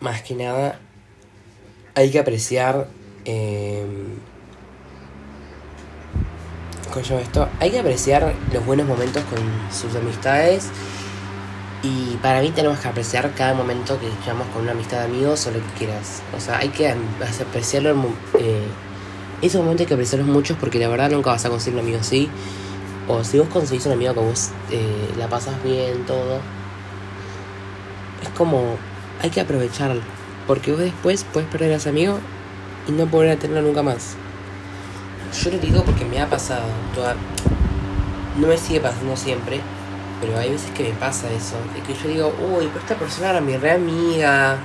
más 0.00 0.22
que 0.22 0.34
nada, 0.34 0.80
hay 1.94 2.10
que 2.10 2.18
apreciar, 2.18 2.88
eh, 3.24 3.86
¿cómo 6.92 7.04
se 7.04 7.10
llama 7.10 7.22
esto? 7.22 7.48
Hay 7.60 7.70
que 7.70 7.78
apreciar 7.78 8.34
los 8.52 8.66
buenos 8.66 8.88
momentos 8.88 9.22
con 9.22 9.38
sus 9.72 9.94
amistades. 9.94 10.66
Y 11.84 12.16
para 12.20 12.40
mí 12.40 12.50
tenemos 12.50 12.80
que 12.80 12.88
apreciar 12.88 13.32
cada 13.36 13.54
momento 13.54 14.00
que 14.00 14.08
llevamos 14.24 14.48
con 14.48 14.62
una 14.62 14.72
amistad 14.72 14.98
de 14.98 15.04
amigos 15.04 15.46
o 15.46 15.52
lo 15.52 15.60
que 15.60 15.72
quieras. 15.78 16.22
O 16.36 16.40
sea, 16.40 16.58
hay 16.58 16.70
que 16.70 16.92
apreciarlo. 17.40 17.94
Eh, 18.40 18.66
esos 19.42 19.60
momentos 19.60 19.82
hay 19.82 19.86
que 19.86 19.94
apreciarlos 19.94 20.26
muchos 20.26 20.56
porque 20.58 20.80
la 20.80 20.88
verdad 20.88 21.08
nunca 21.08 21.30
vas 21.30 21.44
a 21.44 21.50
conseguir 21.50 21.78
un 21.78 21.84
amigo 21.84 22.00
así. 22.00 22.28
O 23.06 23.22
si 23.22 23.38
vos 23.38 23.46
conseguís 23.46 23.86
un 23.86 23.92
amigo 23.92 24.12
que 24.12 24.20
vos 24.20 24.50
eh, 24.72 25.10
la 25.16 25.28
pasas 25.28 25.62
bien, 25.62 26.04
todo. 26.04 26.63
Es 28.24 28.30
como, 28.30 28.76
hay 29.22 29.28
que 29.28 29.42
aprovecharlo. 29.42 30.00
Porque 30.46 30.70
vos 30.70 30.80
después 30.80 31.26
puedes 31.30 31.48
perder 31.48 31.72
a 31.72 31.76
ese 31.76 31.90
amigo 31.90 32.18
y 32.88 32.92
no 32.92 33.06
poder 33.06 33.38
tenerlo 33.38 33.68
nunca 33.68 33.82
más. 33.82 34.16
Yo 35.42 35.50
lo 35.50 35.58
digo 35.58 35.84
porque 35.84 36.06
me 36.06 36.20
ha 36.20 36.28
pasado. 36.28 36.64
Toda... 36.94 37.16
No 38.38 38.46
me 38.46 38.56
sigue 38.56 38.80
pasando 38.80 39.14
siempre. 39.14 39.60
Pero 40.22 40.38
hay 40.38 40.50
veces 40.50 40.70
que 40.70 40.84
me 40.84 40.94
pasa 40.94 41.30
eso. 41.30 41.56
De 41.74 41.82
que 41.82 41.94
yo 41.94 42.08
digo, 42.08 42.34
uy, 42.40 42.66
pero 42.68 42.80
esta 42.80 42.94
persona 42.94 43.30
era 43.30 43.40
mi 43.42 43.58
re 43.58 43.72
amiga. 43.72 44.56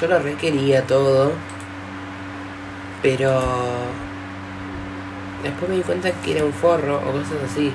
Yo 0.00 0.08
lo 0.08 0.18
requería 0.18 0.82
todo. 0.82 1.32
Pero 3.00 3.40
después 5.44 5.70
me 5.70 5.76
di 5.76 5.82
cuenta 5.82 6.10
que 6.10 6.32
era 6.36 6.44
un 6.44 6.52
forro 6.52 6.96
o 6.96 7.12
cosas 7.12 7.38
así. 7.48 7.72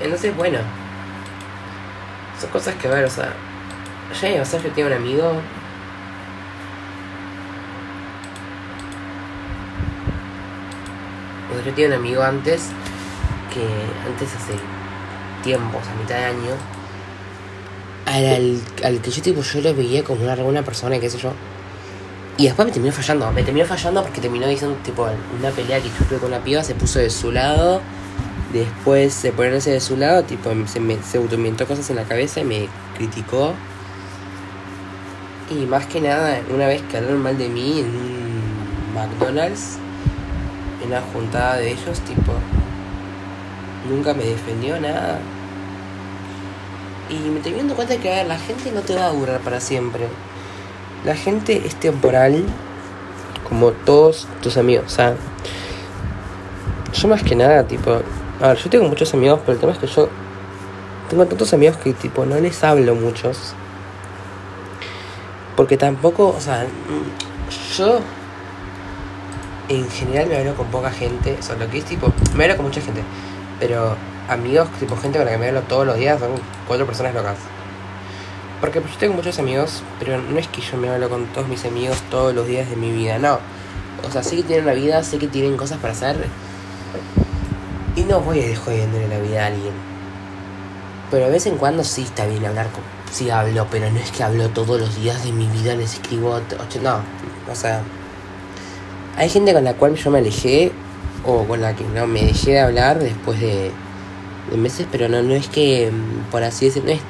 Entonces, 0.00 0.34
bueno, 0.34 0.60
son 2.40 2.50
cosas 2.50 2.74
que 2.76 2.88
ver, 2.88 3.04
o 3.04 3.10
sea, 3.10 3.32
ya 4.20 4.42
o 4.42 4.44
sea, 4.44 4.62
yo 4.62 4.70
tengo 4.70 4.88
un 4.88 4.94
amigo. 4.94 5.32
O 11.50 11.54
sea, 11.54 11.64
yo 11.64 11.74
tenía 11.74 11.88
un 11.88 11.94
amigo 11.94 12.22
antes 12.22 12.70
que 13.52 13.62
antes 14.06 14.34
hace 14.34 14.54
tiempos, 15.42 15.86
a 15.86 15.94
mitad 16.00 16.16
de 16.16 16.24
año, 16.24 16.54
al, 18.06 18.60
al 18.84 19.00
que 19.00 19.10
yo 19.10 19.22
tipo 19.22 19.42
yo 19.42 19.60
lo 19.60 19.74
veía 19.74 20.04
como 20.04 20.22
una, 20.22 20.34
una 20.34 20.62
persona, 20.62 20.98
qué 20.98 21.10
sé 21.10 21.18
yo 21.18 21.32
y 22.40 22.44
después 22.44 22.64
me 22.64 22.72
terminó 22.72 22.90
fallando. 22.90 23.30
Me 23.32 23.42
terminó 23.42 23.66
fallando 23.66 24.02
porque 24.02 24.18
terminó 24.18 24.46
diciendo, 24.46 24.74
tipo, 24.82 25.06
una 25.38 25.50
pelea 25.50 25.78
que 25.78 25.90
yo 26.10 26.18
con 26.18 26.30
una 26.30 26.42
piba, 26.42 26.64
se 26.64 26.74
puso 26.74 26.98
de 26.98 27.10
su 27.10 27.30
lado. 27.30 27.82
Después 28.52 29.22
de 29.22 29.30
ponerse 29.30 29.70
de 29.70 29.80
su 29.80 29.96
lado, 29.96 30.24
tipo, 30.24 30.50
se, 30.66 30.80
me, 30.80 31.00
se 31.02 31.18
cosas 31.66 31.88
en 31.90 31.96
la 31.96 32.04
cabeza 32.04 32.40
y 32.40 32.44
me 32.44 32.68
criticó. 32.96 33.54
Y 35.50 35.66
más 35.66 35.86
que 35.86 36.00
nada, 36.00 36.40
una 36.52 36.66
vez 36.66 36.82
que 36.82 36.96
hablaron 36.96 37.22
mal 37.22 37.38
de 37.38 37.48
mí 37.48 37.80
en 37.80 37.86
un 37.86 38.94
McDonald's, 38.94 39.78
en 40.82 40.88
una 40.88 41.00
juntada 41.12 41.56
de 41.56 41.70
ellos, 41.70 42.00
tipo, 42.00 42.32
nunca 43.88 44.14
me 44.14 44.24
defendió 44.24 44.80
nada. 44.80 45.20
Y 47.08 47.28
me 47.28 47.40
terminé 47.40 47.58
dando 47.62 47.74
cuenta 47.74 47.96
que, 47.96 48.12
a 48.12 48.16
ver, 48.16 48.26
la 48.26 48.38
gente 48.38 48.70
no 48.72 48.80
te 48.80 48.94
va 48.94 49.06
a 49.06 49.12
durar 49.12 49.40
para 49.40 49.60
siempre. 49.60 50.08
La 51.04 51.14
gente 51.16 51.62
es 51.66 51.74
temporal, 51.76 52.44
como 53.48 53.70
todos 53.72 54.28
tus 54.42 54.56
amigos. 54.56 54.86
O 54.86 54.90
sea, 54.90 55.14
yo 56.92 57.08
más 57.08 57.22
que 57.22 57.34
nada, 57.34 57.64
tipo, 57.64 58.00
a 58.40 58.48
ver, 58.48 58.56
yo 58.56 58.70
tengo 58.70 58.88
muchos 58.88 59.12
amigos, 59.14 59.40
pero 59.40 59.52
el 59.52 59.58
tema 59.58 59.72
es 59.72 59.78
que 59.78 59.86
yo 59.86 60.08
tengo 61.08 61.26
tantos 61.26 61.52
amigos 61.52 61.76
que, 61.76 61.92
tipo, 61.92 62.24
no 62.24 62.38
les 62.40 62.62
hablo 62.64 62.94
muchos. 62.94 63.54
Porque 65.56 65.76
tampoco, 65.76 66.28
o 66.28 66.40
sea, 66.40 66.66
yo 67.76 68.00
en 69.68 69.88
general 69.90 70.26
me 70.28 70.36
hablo 70.38 70.54
con 70.54 70.66
poca 70.68 70.90
gente. 70.90 71.36
O 71.38 71.42
sea, 71.42 71.56
lo 71.56 71.68
que 71.68 71.78
es 71.78 71.84
tipo, 71.84 72.12
me 72.34 72.44
hablo 72.44 72.56
con 72.56 72.66
mucha 72.66 72.80
gente. 72.80 73.02
Pero 73.58 73.94
amigos, 74.28 74.68
tipo 74.78 74.96
gente 74.96 75.18
con 75.18 75.26
la 75.26 75.32
que 75.32 75.38
me 75.38 75.48
hablo 75.48 75.62
todos 75.62 75.86
los 75.86 75.96
días, 75.96 76.18
son 76.18 76.30
cuatro 76.66 76.86
personas 76.86 77.14
locas. 77.14 77.36
Porque 78.60 78.80
pues, 78.80 78.94
yo 78.94 78.98
tengo 79.00 79.14
muchos 79.14 79.38
amigos, 79.38 79.82
pero 79.98 80.18
no 80.18 80.38
es 80.38 80.48
que 80.48 80.60
yo 80.60 80.76
me 80.76 80.88
hablo 80.88 81.08
con 81.08 81.26
todos 81.26 81.48
mis 81.48 81.64
amigos 81.64 81.98
todos 82.10 82.34
los 82.34 82.46
días 82.46 82.70
de 82.70 82.76
mi 82.76 82.90
vida, 82.90 83.18
no. 83.18 83.38
O 84.06 84.10
sea, 84.10 84.22
sé 84.22 84.36
que 84.36 84.42
tienen 84.42 84.64
una 84.64 84.74
vida, 84.74 85.02
sé 85.02 85.18
que 85.18 85.28
tienen 85.28 85.56
cosas 85.56 85.78
para 85.78 85.92
hacer. 85.92 86.26
Y 88.00 88.04
no 88.04 88.20
voy 88.20 88.40
a 88.40 88.56
jodiéndole 88.56 89.08
la 89.08 89.18
vida 89.18 89.44
a 89.44 89.46
alguien. 89.48 89.74
Pero 91.10 91.26
de 91.26 91.32
vez 91.32 91.46
en 91.46 91.58
cuando 91.58 91.84
sí 91.84 92.02
está 92.02 92.24
bien 92.24 92.46
hablar 92.46 92.70
con... 92.70 92.82
Sí 93.12 93.28
hablo, 93.28 93.66
pero 93.70 93.90
no 93.90 93.98
es 93.98 94.10
que 94.10 94.22
hablo 94.22 94.48
todos 94.48 94.80
los 94.80 94.96
días 94.96 95.22
de 95.22 95.32
mi 95.32 95.46
vida, 95.46 95.74
les 95.74 95.94
escribo... 95.94 96.40
No, 96.82 97.00
o 97.50 97.54
sea... 97.54 97.82
Hay 99.16 99.28
gente 99.28 99.52
con 99.52 99.64
la 99.64 99.74
cual 99.74 99.96
yo 99.96 100.10
me 100.10 100.18
alejé 100.18 100.72
o 101.26 101.44
con 101.44 101.60
la 101.60 101.76
que 101.76 101.84
no 101.84 102.06
me 102.06 102.24
dejé 102.24 102.52
de 102.52 102.60
hablar 102.60 102.98
después 102.98 103.38
de, 103.38 103.70
meses, 104.56 104.86
pero 104.90 105.08
no, 105.08 105.22
no 105.22 105.34
es 105.34 105.48
que, 105.48 105.92
por 106.30 106.42
así 106.42 106.66
decirlo, 106.66 106.88
no 106.88 106.94
es, 106.94 107.00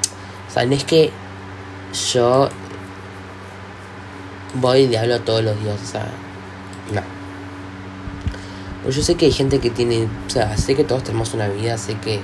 o 0.49 0.53
sea, 0.53 0.65
no 0.65 0.73
es 0.73 0.83
que 0.83 1.11
yo 2.13 2.49
voy 4.55 4.81
y 4.81 4.95
hablo 4.97 5.21
todos 5.21 5.43
los 5.43 5.57
días, 5.63 5.79
o 5.81 5.85
sea. 5.85 6.30
Pues 8.91 8.97
yo 8.97 9.03
sé 9.05 9.15
que 9.15 9.27
hay 9.27 9.31
gente 9.31 9.59
que 9.59 9.69
tiene, 9.69 10.09
o 10.27 10.29
sea, 10.29 10.57
sé 10.57 10.75
que 10.75 10.83
todos 10.83 11.05
tenemos 11.05 11.33
una 11.33 11.47
vida, 11.47 11.77
sé 11.77 11.95
que 11.95 12.19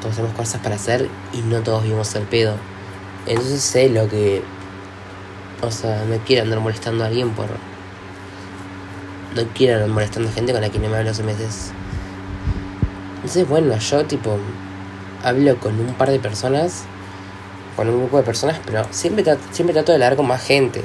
todos 0.00 0.16
tenemos 0.16 0.34
cosas 0.34 0.62
para 0.62 0.76
hacer 0.76 1.06
y 1.34 1.42
no 1.42 1.60
todos 1.60 1.82
vivimos 1.82 2.14
el 2.14 2.22
pedo. 2.22 2.54
Entonces 3.26 3.60
sé 3.60 3.90
lo 3.90 4.08
que, 4.08 4.42
o 5.60 5.70
sea, 5.70 6.02
no 6.06 6.16
quiero 6.24 6.44
andar 6.44 6.60
molestando 6.60 7.04
a 7.04 7.08
alguien 7.08 7.28
por... 7.32 7.48
No 9.36 9.42
quiero 9.54 9.74
andar 9.74 9.90
molestando 9.90 10.30
a 10.30 10.32
gente 10.32 10.52
con 10.52 10.62
la 10.62 10.70
que 10.70 10.78
no 10.78 10.88
me 10.88 10.96
hablo 10.96 11.10
hace 11.10 11.24
meses. 11.24 11.72
Entonces, 13.16 13.46
bueno, 13.46 13.76
yo 13.76 14.06
tipo 14.06 14.38
hablo 15.22 15.60
con 15.60 15.78
un 15.78 15.92
par 15.92 16.08
de 16.08 16.20
personas 16.20 16.84
con 17.76 17.86
un 17.86 17.98
grupo 17.98 18.16
de 18.16 18.22
personas, 18.22 18.58
pero 18.64 18.86
siempre, 18.92 19.24
siempre 19.50 19.74
trato 19.74 19.92
de 19.92 19.96
hablar 19.96 20.16
con 20.16 20.26
más 20.26 20.42
gente. 20.42 20.82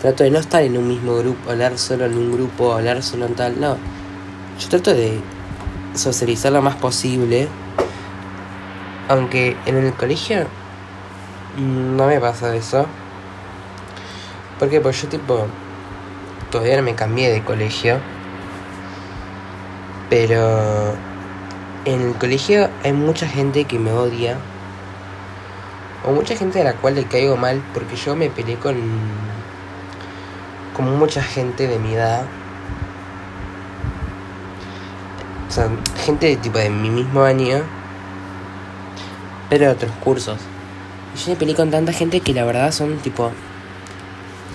Trato 0.00 0.22
de 0.22 0.30
no 0.30 0.38
estar 0.38 0.62
en 0.62 0.78
un 0.78 0.86
mismo 0.86 1.16
grupo, 1.16 1.50
hablar 1.50 1.76
solo 1.76 2.04
en 2.04 2.16
un 2.16 2.32
grupo, 2.32 2.72
hablar 2.72 3.02
solo 3.02 3.26
en 3.26 3.34
tal, 3.34 3.60
no. 3.60 3.76
Yo 4.60 4.68
trato 4.68 4.94
de 4.94 5.20
socializar 5.94 6.52
lo 6.52 6.62
más 6.62 6.76
posible. 6.76 7.48
Aunque 9.08 9.56
en 9.66 9.76
el 9.76 9.92
colegio 9.94 10.46
no 11.56 12.06
me 12.06 12.20
pasa 12.20 12.54
eso. 12.54 12.86
Porque 14.60 14.80
pues 14.80 15.02
yo 15.02 15.08
tipo 15.08 15.46
todavía 16.50 16.76
no 16.76 16.82
me 16.82 16.94
cambié 16.94 17.30
de 17.30 17.42
colegio. 17.42 17.98
Pero 20.08 20.94
en 21.84 22.00
el 22.02 22.14
colegio 22.14 22.70
hay 22.84 22.92
mucha 22.92 23.26
gente 23.26 23.64
que 23.64 23.78
me 23.80 23.92
odia 23.92 24.36
o 26.06 26.12
mucha 26.12 26.36
gente 26.36 26.60
a 26.60 26.64
la 26.64 26.74
cual 26.74 26.94
le 26.94 27.04
caigo 27.04 27.36
mal 27.36 27.62
porque 27.74 27.96
yo 27.96 28.14
me 28.14 28.30
peleé 28.30 28.56
con 28.56 28.76
con 30.78 30.96
mucha 30.96 31.20
gente 31.22 31.66
de 31.66 31.76
mi 31.80 31.94
edad. 31.94 32.22
O 35.48 35.50
sea 35.50 35.68
gente 36.04 36.26
de 36.26 36.36
tipo 36.36 36.56
de 36.58 36.70
mi 36.70 36.88
mismo 36.88 37.24
año. 37.24 37.64
Pero 39.50 39.66
de 39.66 39.70
otros 39.72 39.90
cursos. 40.04 40.38
Y 41.16 41.18
yo 41.18 41.30
me 41.30 41.36
peleé 41.36 41.56
con 41.56 41.72
tanta 41.72 41.92
gente 41.92 42.20
que 42.20 42.32
la 42.32 42.44
verdad 42.44 42.70
son 42.70 42.98
tipo 42.98 43.32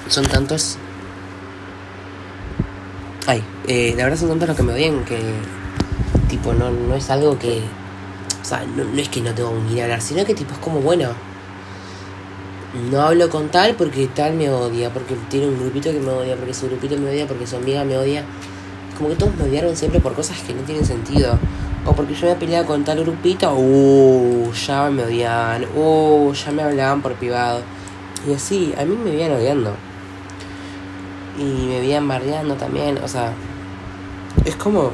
son 0.07 0.25
tantos. 0.25 0.77
Ay 3.27 3.43
eh, 3.67 3.93
la 3.97 4.05
verdad 4.05 4.17
son 4.17 4.29
tantos 4.29 4.47
los 4.47 4.57
que 4.57 4.63
me 4.63 4.73
odian 4.73 5.03
que 5.03 5.19
tipo 6.29 6.53
no, 6.53 6.71
no 6.71 6.95
es 6.95 7.09
algo 7.09 7.37
que 7.37 7.63
o 8.41 8.45
sea, 8.45 8.65
no, 8.65 8.85
no 8.85 9.01
es 9.01 9.09
que 9.09 9.19
no 9.19 9.33
tengo 9.33 9.49
un 9.49 9.69
ir 9.71 9.81
a 9.81 9.83
hablar, 9.83 10.01
sino 10.01 10.23
que 10.23 10.33
tipo 10.33 10.53
es 10.53 10.59
como 10.59 10.79
bueno 10.79 11.09
no 12.73 13.01
hablo 13.01 13.29
con 13.29 13.49
tal 13.49 13.75
porque 13.75 14.07
tal 14.07 14.33
me 14.33 14.49
odia, 14.49 14.91
porque 14.91 15.15
tiene 15.29 15.47
un 15.47 15.59
grupito 15.59 15.91
que 15.91 15.99
me 15.99 16.09
odia, 16.09 16.35
porque 16.35 16.53
su 16.53 16.67
grupito 16.67 16.97
me 16.97 17.09
odia, 17.09 17.27
porque 17.27 17.45
su 17.45 17.55
amiga 17.55 17.83
me 17.83 17.97
odia. 17.97 18.23
Como 18.97 19.09
que 19.09 19.15
todos 19.15 19.35
me 19.35 19.43
odiaron 19.43 19.75
siempre 19.75 19.99
por 19.99 20.13
cosas 20.13 20.41
que 20.41 20.53
no 20.53 20.61
tienen 20.63 20.85
sentido. 20.85 21.37
O 21.85 21.93
porque 21.93 22.15
yo 22.15 22.27
me 22.27 22.35
peleado 22.35 22.65
con 22.65 22.83
tal 22.83 22.99
grupito, 23.03 23.53
uh, 23.53 24.51
ya 24.53 24.89
me 24.89 25.03
odiaban, 25.03 25.65
uh, 25.75 26.33
ya 26.33 26.51
me 26.51 26.63
hablaban 26.63 27.01
por 27.01 27.13
privado. 27.13 27.61
Y 28.27 28.33
así, 28.33 28.73
a 28.77 28.85
mí 28.85 28.95
me 28.95 29.11
vivían 29.11 29.33
odiando. 29.33 29.75
Y 31.37 31.43
me 31.43 31.81
vivían 31.81 32.07
bardeando 32.07 32.55
también, 32.55 32.97
o 33.03 33.07
sea, 33.07 33.33
es 34.45 34.55
como 34.55 34.93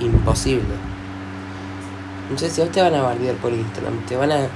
imposible. 0.00 0.74
Entonces, 2.24 2.52
si 2.52 2.60
vos 2.60 2.70
te 2.70 2.82
van 2.82 2.94
a 2.94 3.02
bardear 3.02 3.36
por 3.36 3.52
Instagram, 3.52 4.04
te 4.06 4.16
van 4.16 4.32
a 4.32 4.48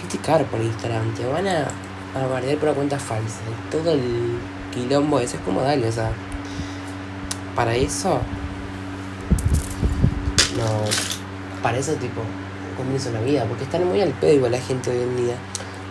criticar 0.00 0.44
por 0.46 0.60
Instagram, 0.60 1.14
te 1.14 1.24
van 1.26 1.46
a, 1.46 1.68
a 2.14 2.26
bardear 2.26 2.58
por 2.58 2.68
una 2.68 2.76
cuenta 2.76 2.98
falsa. 2.98 3.40
Todo 3.70 3.92
el 3.92 4.38
quilombo 4.72 5.20
ese 5.20 5.36
es 5.36 5.42
como 5.42 5.60
dale, 5.62 5.88
o 5.88 5.92
sea. 5.92 6.10
Para 7.54 7.74
eso. 7.74 8.20
No. 10.56 11.62
Para 11.62 11.78
eso, 11.78 11.92
tipo. 11.94 12.22
Comienza 12.76 13.10
una 13.10 13.20
vida. 13.20 13.44
Porque 13.44 13.64
están 13.64 13.86
muy 13.86 14.00
al 14.00 14.12
pedo 14.12 14.32
igual 14.32 14.52
la 14.52 14.60
gente 14.60 14.90
hoy 14.90 15.02
en 15.02 15.16
día. 15.16 15.34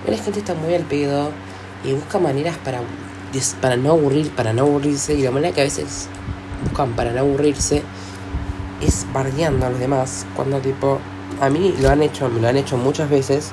la 0.07 0.17
gente 0.17 0.39
está 0.39 0.53
muy 0.53 0.73
al 0.73 0.83
pedo. 0.83 1.31
Y 1.83 1.93
busca 1.93 2.19
maneras 2.19 2.57
para. 2.63 2.81
Para 3.61 3.77
no 3.77 3.91
aburrir, 3.91 4.31
para 4.31 4.53
no 4.53 4.63
aburrirse. 4.63 5.13
Y 5.13 5.21
la 5.21 5.31
manera 5.31 5.53
que 5.53 5.61
a 5.61 5.65
veces 5.65 6.07
buscan 6.63 6.93
para 6.93 7.11
no 7.11 7.19
aburrirse 7.19 7.83
es 8.81 9.05
bardeando 9.13 9.65
a 9.65 9.69
los 9.69 9.79
demás. 9.79 10.25
Cuando 10.35 10.59
tipo, 10.59 10.99
a 11.41 11.49
mí 11.49 11.75
lo 11.79 11.89
han 11.89 12.01
hecho, 12.01 12.29
me 12.29 12.41
lo 12.41 12.47
han 12.47 12.57
hecho 12.57 12.77
muchas 12.77 13.09
veces. 13.09 13.51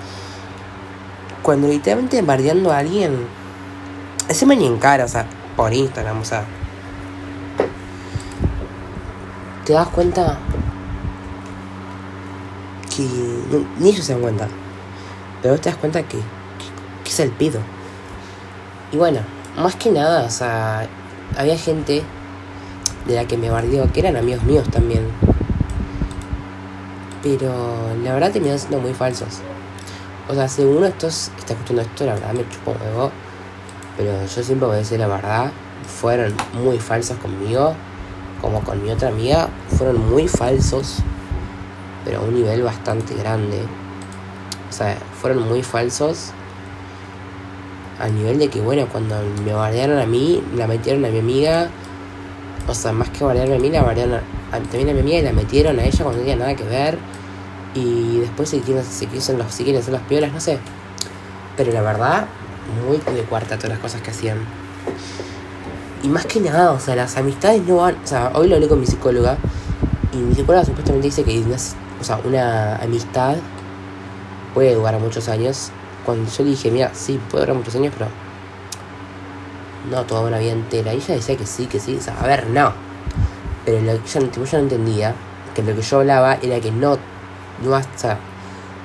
Cuando 1.46 1.68
literalmente 1.68 2.20
bardeando 2.22 2.72
a 2.72 2.78
alguien, 2.78 3.24
ese 4.28 4.44
ni 4.46 4.66
en 4.66 4.78
cara, 4.78 5.04
o 5.04 5.08
sea, 5.08 5.26
por 5.54 5.72
Instagram, 5.72 6.20
o 6.20 6.24
sea. 6.24 6.44
Te 9.64 9.72
das 9.72 9.86
cuenta 9.86 10.40
que 12.96 13.04
ni 13.78 13.90
ellos 13.90 14.04
se 14.04 14.14
dan 14.14 14.22
cuenta. 14.22 14.48
Pero 15.40 15.56
te 15.60 15.70
das 15.70 15.78
cuenta 15.78 16.02
que, 16.02 16.18
que, 17.04 17.10
es 17.10 17.20
el 17.20 17.30
pido. 17.30 17.60
Y 18.90 18.96
bueno, 18.96 19.20
más 19.56 19.76
que 19.76 19.92
nada, 19.92 20.24
o 20.24 20.30
sea, 20.30 20.88
había 21.38 21.56
gente 21.56 22.02
de 23.06 23.14
la 23.14 23.24
que 23.28 23.36
me 23.36 23.50
bardeó, 23.50 23.92
que 23.92 24.00
eran 24.00 24.16
amigos 24.16 24.42
míos 24.42 24.68
también. 24.68 25.06
Pero 27.22 27.54
la 28.02 28.14
verdad 28.14 28.32
terminaron 28.32 28.58
siendo 28.58 28.80
muy 28.80 28.94
falsos. 28.94 29.42
O 30.28 30.34
sea, 30.34 30.48
si 30.48 30.62
uno 30.62 30.86
estos 30.86 31.30
está 31.38 31.52
escuchando 31.52 31.82
esto, 31.82 32.04
la 32.04 32.14
verdad 32.14 32.32
me 32.32 32.48
chupo 32.48 32.76
huevo. 32.82 33.10
Pero 33.96 34.12
yo 34.22 34.42
siempre 34.42 34.66
voy 34.66 34.76
a 34.76 34.78
decir 34.78 34.98
la 34.98 35.06
verdad. 35.06 35.52
Fueron 35.86 36.34
muy 36.54 36.78
falsos 36.78 37.16
conmigo. 37.18 37.74
Como 38.40 38.60
con 38.62 38.82
mi 38.82 38.90
otra 38.90 39.08
amiga. 39.08 39.48
Fueron 39.76 40.10
muy 40.10 40.28
falsos. 40.28 40.98
Pero 42.04 42.18
a 42.18 42.22
un 42.22 42.34
nivel 42.34 42.62
bastante 42.62 43.14
grande. 43.14 43.62
O 44.68 44.72
sea, 44.72 44.96
fueron 45.20 45.48
muy 45.48 45.62
falsos. 45.62 46.32
Al 48.00 48.14
nivel 48.14 48.38
de 48.38 48.48
que, 48.48 48.60
bueno, 48.60 48.86
cuando 48.90 49.16
me 49.44 49.52
bardearon 49.52 49.98
a 49.98 50.06
mí, 50.06 50.42
la 50.54 50.66
metieron 50.66 51.04
a 51.04 51.08
mi 51.08 51.18
amiga 51.18 51.70
o 52.68 52.74
sea, 52.74 52.92
más 52.92 53.10
que 53.10 53.24
variar 53.24 53.50
a 53.50 53.58
mí, 53.58 53.70
la 53.70 53.82
variaron 53.82 54.20
también 54.50 54.90
a 54.90 54.92
mi 54.92 55.00
amiga 55.00 55.18
y 55.18 55.22
la 55.22 55.32
metieron 55.32 55.78
a 55.78 55.84
ella 55.84 55.98
cuando 56.02 56.12
no 56.12 56.18
tenía 56.18 56.36
nada 56.36 56.56
que 56.56 56.64
ver. 56.64 56.98
Y 57.76 58.20
después 58.20 58.48
se 58.48 58.60
quieren, 58.60 58.82
se 58.82 59.06
quieren, 59.06 59.38
los, 59.38 59.54
quieren 59.54 59.76
hacer 59.76 59.92
las 59.92 60.02
piolas, 60.02 60.32
no 60.32 60.40
sé. 60.40 60.58
Pero 61.56 61.72
la 61.72 61.82
verdad, 61.82 62.26
muy 62.86 62.96
de 63.14 63.22
cuarta 63.22 63.56
todas 63.56 63.70
las 63.70 63.78
cosas 63.78 64.00
que 64.00 64.10
hacían. 64.10 64.38
Y 66.02 66.08
más 66.08 66.26
que 66.26 66.40
nada, 66.40 66.72
o 66.72 66.80
sea, 66.80 66.96
las 66.96 67.16
amistades 67.16 67.62
no 67.66 67.76
van. 67.76 67.96
O 68.02 68.06
sea, 68.06 68.32
hoy 68.34 68.48
lo 68.48 68.56
hablé 68.56 68.66
con 68.66 68.80
mi 68.80 68.86
psicóloga. 68.86 69.36
Y 70.12 70.16
mi 70.16 70.34
psicóloga 70.34 70.64
supuestamente 70.64 71.08
dice 71.08 71.22
que 71.22 71.38
una, 71.38 71.56
o 72.00 72.04
sea, 72.04 72.18
una 72.24 72.76
amistad 72.76 73.36
puede 74.54 74.74
durar 74.74 74.98
muchos 74.98 75.28
años. 75.28 75.70
Cuando 76.06 76.30
yo 76.30 76.44
dije, 76.44 76.70
mira, 76.70 76.90
sí, 76.94 77.20
puede 77.30 77.44
durar 77.44 77.56
muchos 77.58 77.74
años, 77.74 77.92
pero 77.96 78.10
no 79.90 80.04
toda 80.04 80.22
una 80.22 80.38
vida 80.38 80.52
entera. 80.52 80.94
Y 80.94 80.96
ella 80.96 81.14
decía 81.14 81.36
que 81.36 81.46
sí, 81.46 81.66
que 81.66 81.78
sí. 81.78 81.96
O 81.96 82.00
sea, 82.00 82.18
a 82.20 82.26
ver, 82.26 82.48
no. 82.48 82.72
Pero 83.66 83.80
lo 83.80 84.02
que 84.02 84.08
yo, 84.08 84.20
no 84.20 84.58
entendía, 84.58 85.14
que 85.54 85.62
lo 85.62 85.74
que 85.74 85.82
yo 85.82 85.98
hablaba 85.98 86.38
era 86.40 86.60
que 86.60 86.70
no, 86.70 86.98
no 87.62 87.74
hasta 87.74 88.18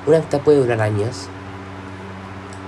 una 0.05 0.17
amistad 0.17 0.41
puede 0.41 0.59
durar 0.59 0.81
años, 0.81 1.27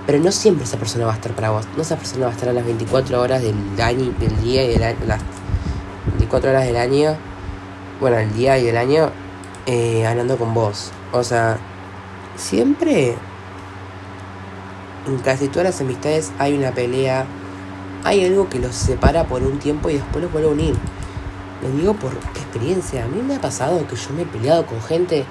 pero 0.06 0.18
no 0.18 0.30
siempre 0.32 0.64
esa 0.64 0.76
persona 0.76 1.06
va 1.06 1.12
a 1.12 1.14
estar 1.16 1.32
para 1.32 1.50
vos. 1.50 1.66
No 1.76 1.82
esa 1.82 1.96
persona 1.96 2.26
va 2.26 2.32
a 2.32 2.34
estar 2.34 2.48
a 2.48 2.52
las 2.52 2.64
24 2.64 3.20
horas 3.20 3.42
del 3.42 3.56
año, 3.80 4.12
del 4.18 4.40
día 4.42 4.64
y 4.64 4.68
del 4.68 4.82
año, 4.82 4.98
las 5.06 5.20
24 6.06 6.50
horas 6.50 6.64
del 6.64 6.76
año, 6.76 7.16
bueno, 8.00 8.18
el 8.18 8.32
día 8.34 8.58
y 8.58 8.68
el 8.68 8.76
año, 8.76 9.10
eh, 9.66 10.06
hablando 10.06 10.36
con 10.36 10.52
vos. 10.54 10.92
O 11.12 11.24
sea, 11.24 11.58
siempre, 12.36 13.14
en 15.06 15.18
casi 15.18 15.48
todas 15.48 15.64
las 15.64 15.80
amistades 15.80 16.32
hay 16.38 16.56
una 16.56 16.72
pelea 16.72 17.26
hay 18.04 18.22
algo 18.22 18.50
que 18.50 18.58
los 18.58 18.74
separa 18.74 19.24
por 19.24 19.42
un 19.42 19.58
tiempo 19.58 19.88
y 19.88 19.94
después 19.94 20.22
los 20.22 20.30
vuelve 20.30 20.48
a 20.48 20.52
unir. 20.52 20.74
Lo 21.62 21.70
digo 21.70 21.94
por 21.94 22.12
experiencia. 22.12 23.04
A 23.04 23.08
mí 23.08 23.22
me 23.22 23.36
ha 23.36 23.40
pasado 23.40 23.86
que 23.88 23.96
yo 23.96 24.10
me 24.14 24.22
he 24.22 24.26
peleado 24.26 24.66
con 24.66 24.80
gente 24.82 25.24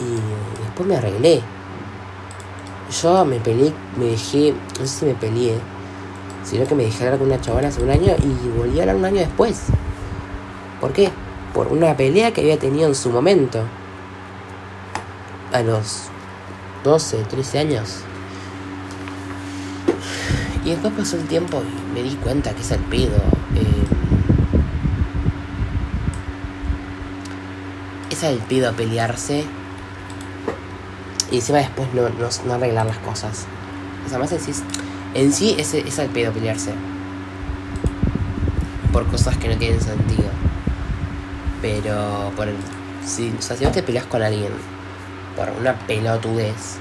y 0.00 0.62
después 0.64 0.88
me 0.88 0.96
arreglé. 0.96 1.42
Yo 3.02 3.24
me 3.24 3.38
peleé, 3.38 3.72
me 3.96 4.06
dejé, 4.06 4.52
no 4.78 4.86
sé 4.86 4.88
si 4.88 5.04
me 5.06 5.14
peleé, 5.14 5.58
sino 6.44 6.66
que 6.66 6.74
me 6.74 6.84
dejé 6.84 7.04
hablar 7.04 7.18
con 7.18 7.28
una 7.28 7.40
chavana 7.40 7.68
hace 7.68 7.82
un 7.82 7.90
año 7.90 8.14
y 8.18 8.48
volví 8.58 8.78
a 8.78 8.82
hablar 8.82 8.96
un 8.96 9.04
año 9.04 9.18
después. 9.18 9.66
¿Por 10.80 10.92
qué? 10.92 11.10
Por 11.54 11.68
una 11.68 11.96
pelea 11.96 12.32
que 12.32 12.40
había 12.40 12.58
tenido 12.58 12.88
en 12.88 12.94
su 12.94 13.10
momento. 13.10 13.62
A 15.52 15.62
los 15.62 16.04
12, 16.84 17.24
13 17.24 17.58
años. 17.58 17.98
Y 20.64 20.70
después 20.70 20.92
pasó 20.94 21.16
el 21.16 21.26
tiempo 21.26 21.62
y 21.62 21.94
me 21.94 22.02
di 22.02 22.16
cuenta 22.16 22.52
que 22.54 22.62
es 22.62 22.70
el 22.70 22.80
pedo. 22.80 23.16
Eh, 23.54 23.84
es 28.10 28.22
el 28.22 28.38
pedo 28.38 28.72
pelearse. 28.74 29.44
Y 31.30 31.36
encima 31.36 31.58
después 31.58 31.88
no, 31.94 32.08
no, 32.08 32.54
arreglar 32.54 32.86
las 32.86 32.98
cosas. 32.98 33.46
O 34.04 34.08
sea, 34.08 34.18
más 34.18 34.30
decís, 34.30 34.62
en 35.14 35.32
sí 35.32 35.56
es, 35.58 35.74
es 35.74 35.98
el 35.98 36.08
pedo 36.08 36.32
pelearse. 36.32 36.72
Por 38.92 39.06
cosas 39.06 39.36
que 39.36 39.48
no 39.48 39.56
tienen 39.56 39.80
sentido. 39.80 40.28
Pero 41.62 42.32
por 42.36 42.48
el, 42.48 42.56
si, 43.04 43.32
o 43.38 43.42
sea, 43.42 43.56
si 43.56 43.64
no 43.64 43.70
te 43.70 43.82
peleas 43.82 44.06
con 44.06 44.22
alguien 44.22 44.50
por 45.36 45.48
una 45.60 45.74
pelotudez 45.86 46.78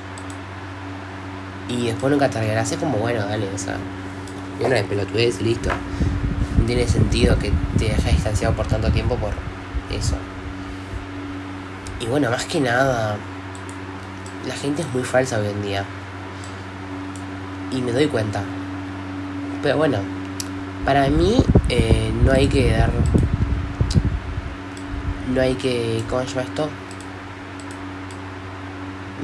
y 1.69 1.87
después 1.87 2.11
nunca 2.11 2.29
te 2.29 2.39
arreglas. 2.39 2.71
Es 2.71 2.77
como, 2.77 2.97
bueno, 2.97 3.25
dale, 3.25 3.47
o 3.53 3.57
sea, 3.57 3.77
yo 4.59 4.67
no 4.67 4.75
de 4.75 4.83
pelotudez 4.83 5.39
y 5.41 5.43
listo. 5.43 5.69
No 6.59 6.65
tiene 6.65 6.87
sentido 6.87 7.37
que 7.37 7.51
te 7.77 7.85
dejes 7.85 8.13
distanciado 8.13 8.55
por 8.55 8.67
tanto 8.67 8.91
tiempo 8.91 9.15
por 9.15 9.31
eso. 9.91 10.15
Y 11.99 12.07
bueno, 12.07 12.29
más 12.31 12.45
que 12.45 12.59
nada, 12.59 13.17
la 14.49 14.55
gente 14.55 14.81
es 14.81 14.93
muy 14.93 15.03
falsa 15.03 15.39
hoy 15.39 15.47
en 15.47 15.61
día. 15.61 15.85
Y 17.71 17.81
me 17.81 17.93
doy 17.93 18.07
cuenta. 18.07 18.43
Pero 19.63 19.77
bueno, 19.77 19.99
para 20.83 21.09
mí 21.09 21.41
eh, 21.69 22.11
no 22.25 22.33
hay 22.33 22.47
que 22.47 22.71
dar... 22.71 22.91
No 25.33 25.39
hay 25.39 25.53
que... 25.53 26.03
¿Cómo 26.09 26.21
se 26.23 26.27
llama 26.29 26.41
esto? 26.41 26.69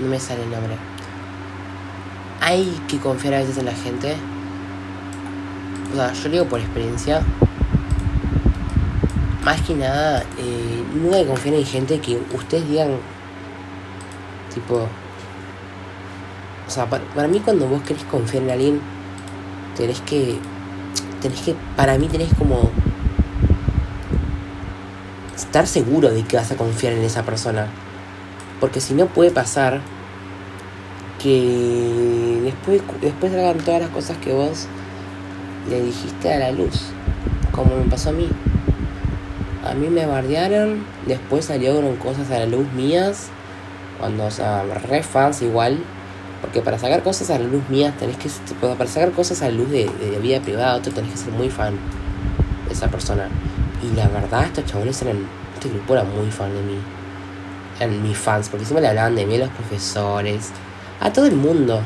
No 0.01 0.07
me 0.07 0.19
sale 0.19 0.43
el 0.43 0.51
nombre 0.51 0.77
hay 2.45 2.79
que 2.87 2.99
confiar 2.99 3.33
a 3.33 3.39
veces 3.39 3.57
en 3.57 3.65
la 3.65 3.73
gente. 3.73 4.15
O 5.91 5.95
sea, 5.95 6.13
yo 6.13 6.29
digo 6.29 6.45
por 6.45 6.59
experiencia. 6.59 7.23
Más 9.43 9.61
que 9.61 9.73
nada, 9.73 10.23
eh, 10.37 10.83
nunca 10.93 11.25
confiar 11.25 11.55
en 11.55 11.65
gente 11.65 11.99
que 11.99 12.21
ustedes 12.33 12.67
digan, 12.67 12.97
tipo, 14.53 14.87
o 16.67 16.71
sea, 16.71 16.87
para, 16.89 17.27
mí 17.27 17.39
cuando 17.39 17.67
vos 17.67 17.81
querés 17.83 18.03
confiar 18.03 18.43
en 18.43 18.49
alguien, 18.49 18.81
tenés 19.77 20.01
que, 20.01 20.39
tenés 21.21 21.41
que, 21.41 21.55
para 21.75 21.97
mí 21.97 22.07
tenés 22.07 22.33
como 22.33 22.71
estar 25.35 25.67
seguro 25.67 26.09
de 26.09 26.23
que 26.23 26.37
vas 26.37 26.51
a 26.51 26.55
confiar 26.55 26.93
en 26.93 27.03
esa 27.03 27.23
persona. 27.23 27.67
Porque 28.59 28.81
si 28.81 28.93
no 28.93 29.05
puede 29.07 29.31
pasar 29.31 29.81
que 31.21 32.41
después, 32.43 32.81
después 33.01 33.33
hagan 33.33 33.57
todas 33.59 33.81
las 33.81 33.89
cosas 33.89 34.17
que 34.17 34.33
vos 34.33 34.67
le 35.69 35.81
dijiste 35.81 36.33
a 36.33 36.39
la 36.39 36.51
luz, 36.51 36.87
como 37.51 37.75
me 37.75 37.83
pasó 37.83 38.09
a 38.09 38.13
mí. 38.13 38.29
A 39.63 39.73
mí 39.73 39.87
me 39.89 40.05
bardearon, 40.05 40.85
después 41.05 41.45
salieron 41.45 41.95
cosas 41.97 42.29
a 42.31 42.39
la 42.39 42.45
luz 42.45 42.71
mías, 42.73 43.29
cuando, 43.99 44.25
o 44.25 44.31
sea, 44.31 44.63
re 44.63 45.01
fans 45.03 45.41
igual, 45.41 45.79
porque 46.45 46.61
para 46.61 46.77
sacar 46.77 47.01
cosas 47.01 47.31
a 47.31 47.39
la 47.39 47.47
luz 47.47 47.67
mías 47.69 47.97
tenés 47.97 48.17
que, 48.17 48.29
para 48.61 48.87
sacar 48.87 49.11
cosas 49.11 49.41
a 49.41 49.45
la 49.45 49.55
luz 49.55 49.67
de, 49.71 49.89
vida 50.21 50.39
privada, 50.39 50.79
tú 50.79 50.91
tenés 50.91 51.11
que 51.11 51.17
ser 51.17 51.33
muy 51.33 51.49
fan 51.49 51.73
de 52.67 52.73
esa 52.73 52.87
persona. 52.87 53.27
Y 53.81 53.95
la 53.95 54.07
verdad, 54.07 54.45
estos 54.45 54.65
chabones 54.65 55.01
eran, 55.01 55.25
este 55.55 55.69
grupo 55.69 55.95
era 55.95 56.03
muy 56.03 56.29
fan 56.29 56.53
de 56.53 56.61
mí. 56.61 56.77
Eran 57.79 58.03
mis 58.03 58.15
fans, 58.15 58.49
porque 58.49 58.63
siempre 58.63 58.83
le 58.83 58.89
hablaban 58.89 59.15
de 59.15 59.25
mí 59.25 59.35
a 59.35 59.39
los 59.39 59.49
profesores, 59.49 60.51
a 61.01 61.11
todo 61.11 61.25
el 61.25 61.35
mundo. 61.35 61.81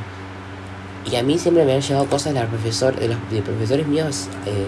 Y 1.09 1.15
a 1.15 1.23
mí 1.23 1.37
siempre 1.37 1.63
me 1.63 1.73
han 1.73 1.81
llegado 1.81 2.05
cosas 2.07 2.33
de, 2.33 2.41
profesor, 2.41 2.93
de 2.99 3.07
los 3.07 3.17
de 3.31 3.41
profesores 3.41 3.87
míos 3.87 4.27
eh, 4.45 4.67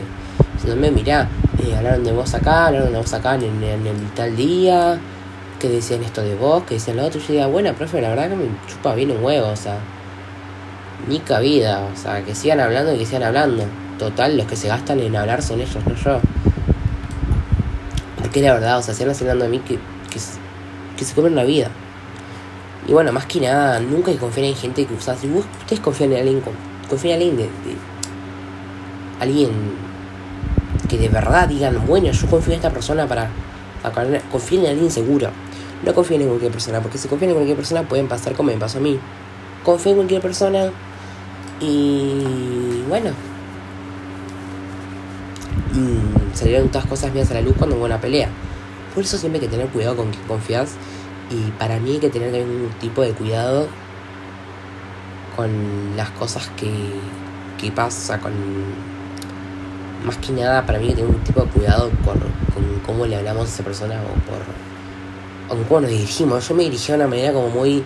diciéndome, 0.54 0.92
mirá, 0.92 1.28
eh, 1.62 1.76
hablaron 1.76 2.06
de 2.06 2.14
vos 2.14 2.34
acá, 2.34 2.68
hablaron 2.68 2.94
de 2.94 2.98
vos 2.98 3.14
acá 3.14 3.36
en, 3.36 3.62
el 3.62 4.12
tal 4.16 4.38
día, 4.38 4.98
que 5.62 5.70
decían 5.70 6.04
esto 6.04 6.24
de 6.24 6.36
vos, 6.36 6.64
que 6.64 6.74
decían 6.74 6.98
lo 6.98 7.06
otro. 7.06 7.22
Yo 7.22 7.34
digo, 7.34 7.48
bueno, 7.50 7.74
profe, 7.74 8.02
la 8.02 8.10
verdad 8.10 8.30
que 8.30 8.36
me 8.36 8.46
chupa 8.68 8.96
bien 8.96 9.12
un 9.12 9.24
huevo, 9.24 9.50
o 9.50 9.56
sea, 9.56 9.78
ni 11.08 11.20
cabida, 11.20 11.88
o 11.94 11.96
sea, 11.96 12.24
que 12.26 12.34
sigan 12.34 12.60
hablando 12.60 12.94
y 12.94 12.98
que 12.98 13.06
sigan 13.06 13.24
hablando. 13.24 13.66
Total, 14.00 14.36
los 14.36 14.48
que 14.48 14.56
se 14.56 14.68
gastan 14.68 15.00
en 15.00 15.16
hablar 15.16 15.44
son 15.44 15.62
ellos, 15.62 15.78
no 15.86 15.96
yo. 15.96 16.20
Porque 18.18 18.42
la 18.42 18.54
verdad, 18.54 18.80
o 18.80 18.82
sea, 18.82 18.96
siguen 18.96 19.16
hablando 19.22 19.46
de 19.46 19.52
mí 19.52 19.60
que, 19.60 19.78
que, 20.10 21.06
se 21.06 21.14
comen 21.14 21.36
la 21.36 21.44
vida. 21.44 21.70
Y 22.88 22.94
bueno, 22.94 23.12
más 23.12 23.28
que 23.28 23.40
nada, 23.40 23.80
nunca 23.80 24.12
hay 24.12 24.20
en 24.48 24.56
gente 24.56 24.86
que 24.86 24.94
usa. 24.96 25.16
Si 25.16 25.28
ustedes 25.28 25.80
confían 25.80 26.14
en 26.14 26.20
alguien, 26.20 26.42
confíen 26.90 27.22
en 27.22 27.30
alguien 27.30 27.38
de, 27.38 27.50
alguien 29.20 29.50
que 30.90 30.98
de 30.98 31.08
verdad 31.08 31.48
digan, 31.48 31.86
bueno, 31.86 32.12
yo 32.12 32.28
confío 32.28 32.54
en 32.54 32.58
esta 32.58 32.72
persona 32.72 33.08
para... 33.08 33.30
Confíen 34.32 34.66
en 34.66 34.72
alguien 34.72 34.92
seguro. 34.92 35.30
No 35.84 35.94
confíen 35.96 36.22
en 36.22 36.28
cualquier 36.28 36.52
persona, 36.52 36.80
porque 36.80 36.98
si 36.98 37.08
confían 37.08 37.32
en 37.32 37.36
cualquier 37.36 37.58
persona 37.58 37.84
pueden 37.84 38.08
pasar 38.08 38.34
como 38.34 38.52
me 38.52 38.58
pasó 38.58 38.78
a 38.78 38.82
mí. 38.82 39.00
Confío 39.64 39.92
en 39.92 39.98
cualquier 39.98 40.22
persona 40.22 40.72
y 41.60 42.84
bueno. 42.88 43.12
Mm, 45.74 46.36
salieron 46.36 46.70
todas 46.70 46.88
cosas 46.88 47.14
mías 47.14 47.32
a 47.32 47.36
la 47.36 47.42
luz 47.42 47.56
cuando 47.58 47.76
hubo 47.78 47.86
una 47.86 48.00
pelea. 48.00 48.30
Por 48.94 49.04
eso 49.04 49.18
siempre 49.18 49.40
hay 49.40 49.48
que 49.48 49.52
tener 49.52 49.68
cuidado 49.70 49.96
con 49.98 50.12
quien 50.12 50.24
confías. 50.26 50.74
Y 51.30 51.50
para 51.52 51.80
mí 51.80 51.92
hay 51.92 52.00
que 52.00 52.10
tener 52.10 52.44
un 52.44 52.70
tipo 52.80 53.02
de 53.02 53.14
cuidado 53.14 53.68
con 55.36 55.96
las 55.96 56.10
cosas 56.12 56.50
que, 56.58 56.72
que 57.60 57.72
pasa, 57.72 58.20
con... 58.20 58.34
Más 60.06 60.18
que 60.18 60.34
nada, 60.34 60.66
para 60.66 60.78
mí 60.80 60.86
hay 60.86 60.90
que 60.92 61.02
tener 61.02 61.16
un 61.16 61.24
tipo 61.24 61.42
de 61.42 61.48
cuidado 61.48 61.90
con 62.04 62.20
cómo 62.86 63.06
le 63.06 63.16
hablamos 63.16 63.46
a 63.46 63.54
esa 63.54 63.64
persona 63.64 63.96
o 64.02 64.14
por... 64.30 64.71
O 65.52 65.68
cómo 65.68 65.82
nos 65.82 65.90
dirigimos. 65.90 66.48
Yo 66.48 66.56
me 66.56 66.64
dirigía 66.64 66.96
de 66.96 67.02
una 67.02 67.10
manera 67.10 67.34
como 67.34 67.50
muy... 67.50 67.84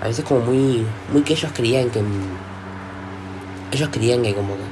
A 0.00 0.06
veces 0.06 0.24
como 0.24 0.40
muy... 0.40 0.86
Muy 1.12 1.22
que 1.22 1.32
ellos 1.34 1.50
creían 1.52 1.90
que... 1.90 2.00
Ellos 3.72 3.88
creían 3.90 4.22
que 4.22 4.34
como 4.34 4.54
que... 4.54 4.62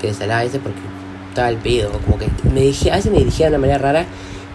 Que 0.00 0.08
les 0.08 0.20
hablaba 0.20 0.40
a 0.40 0.44
veces 0.44 0.60
porque 0.62 0.80
estaba 1.28 1.48
el 1.48 1.58
pedo. 1.58 1.92
Como 2.04 2.18
que 2.18 2.26
me 2.52 2.60
dirigía... 2.60 2.94
A 2.94 2.96
veces 2.96 3.12
me 3.12 3.18
dirigía 3.18 3.46
de 3.46 3.56
una 3.56 3.60
manera 3.60 3.78
rara. 3.78 4.06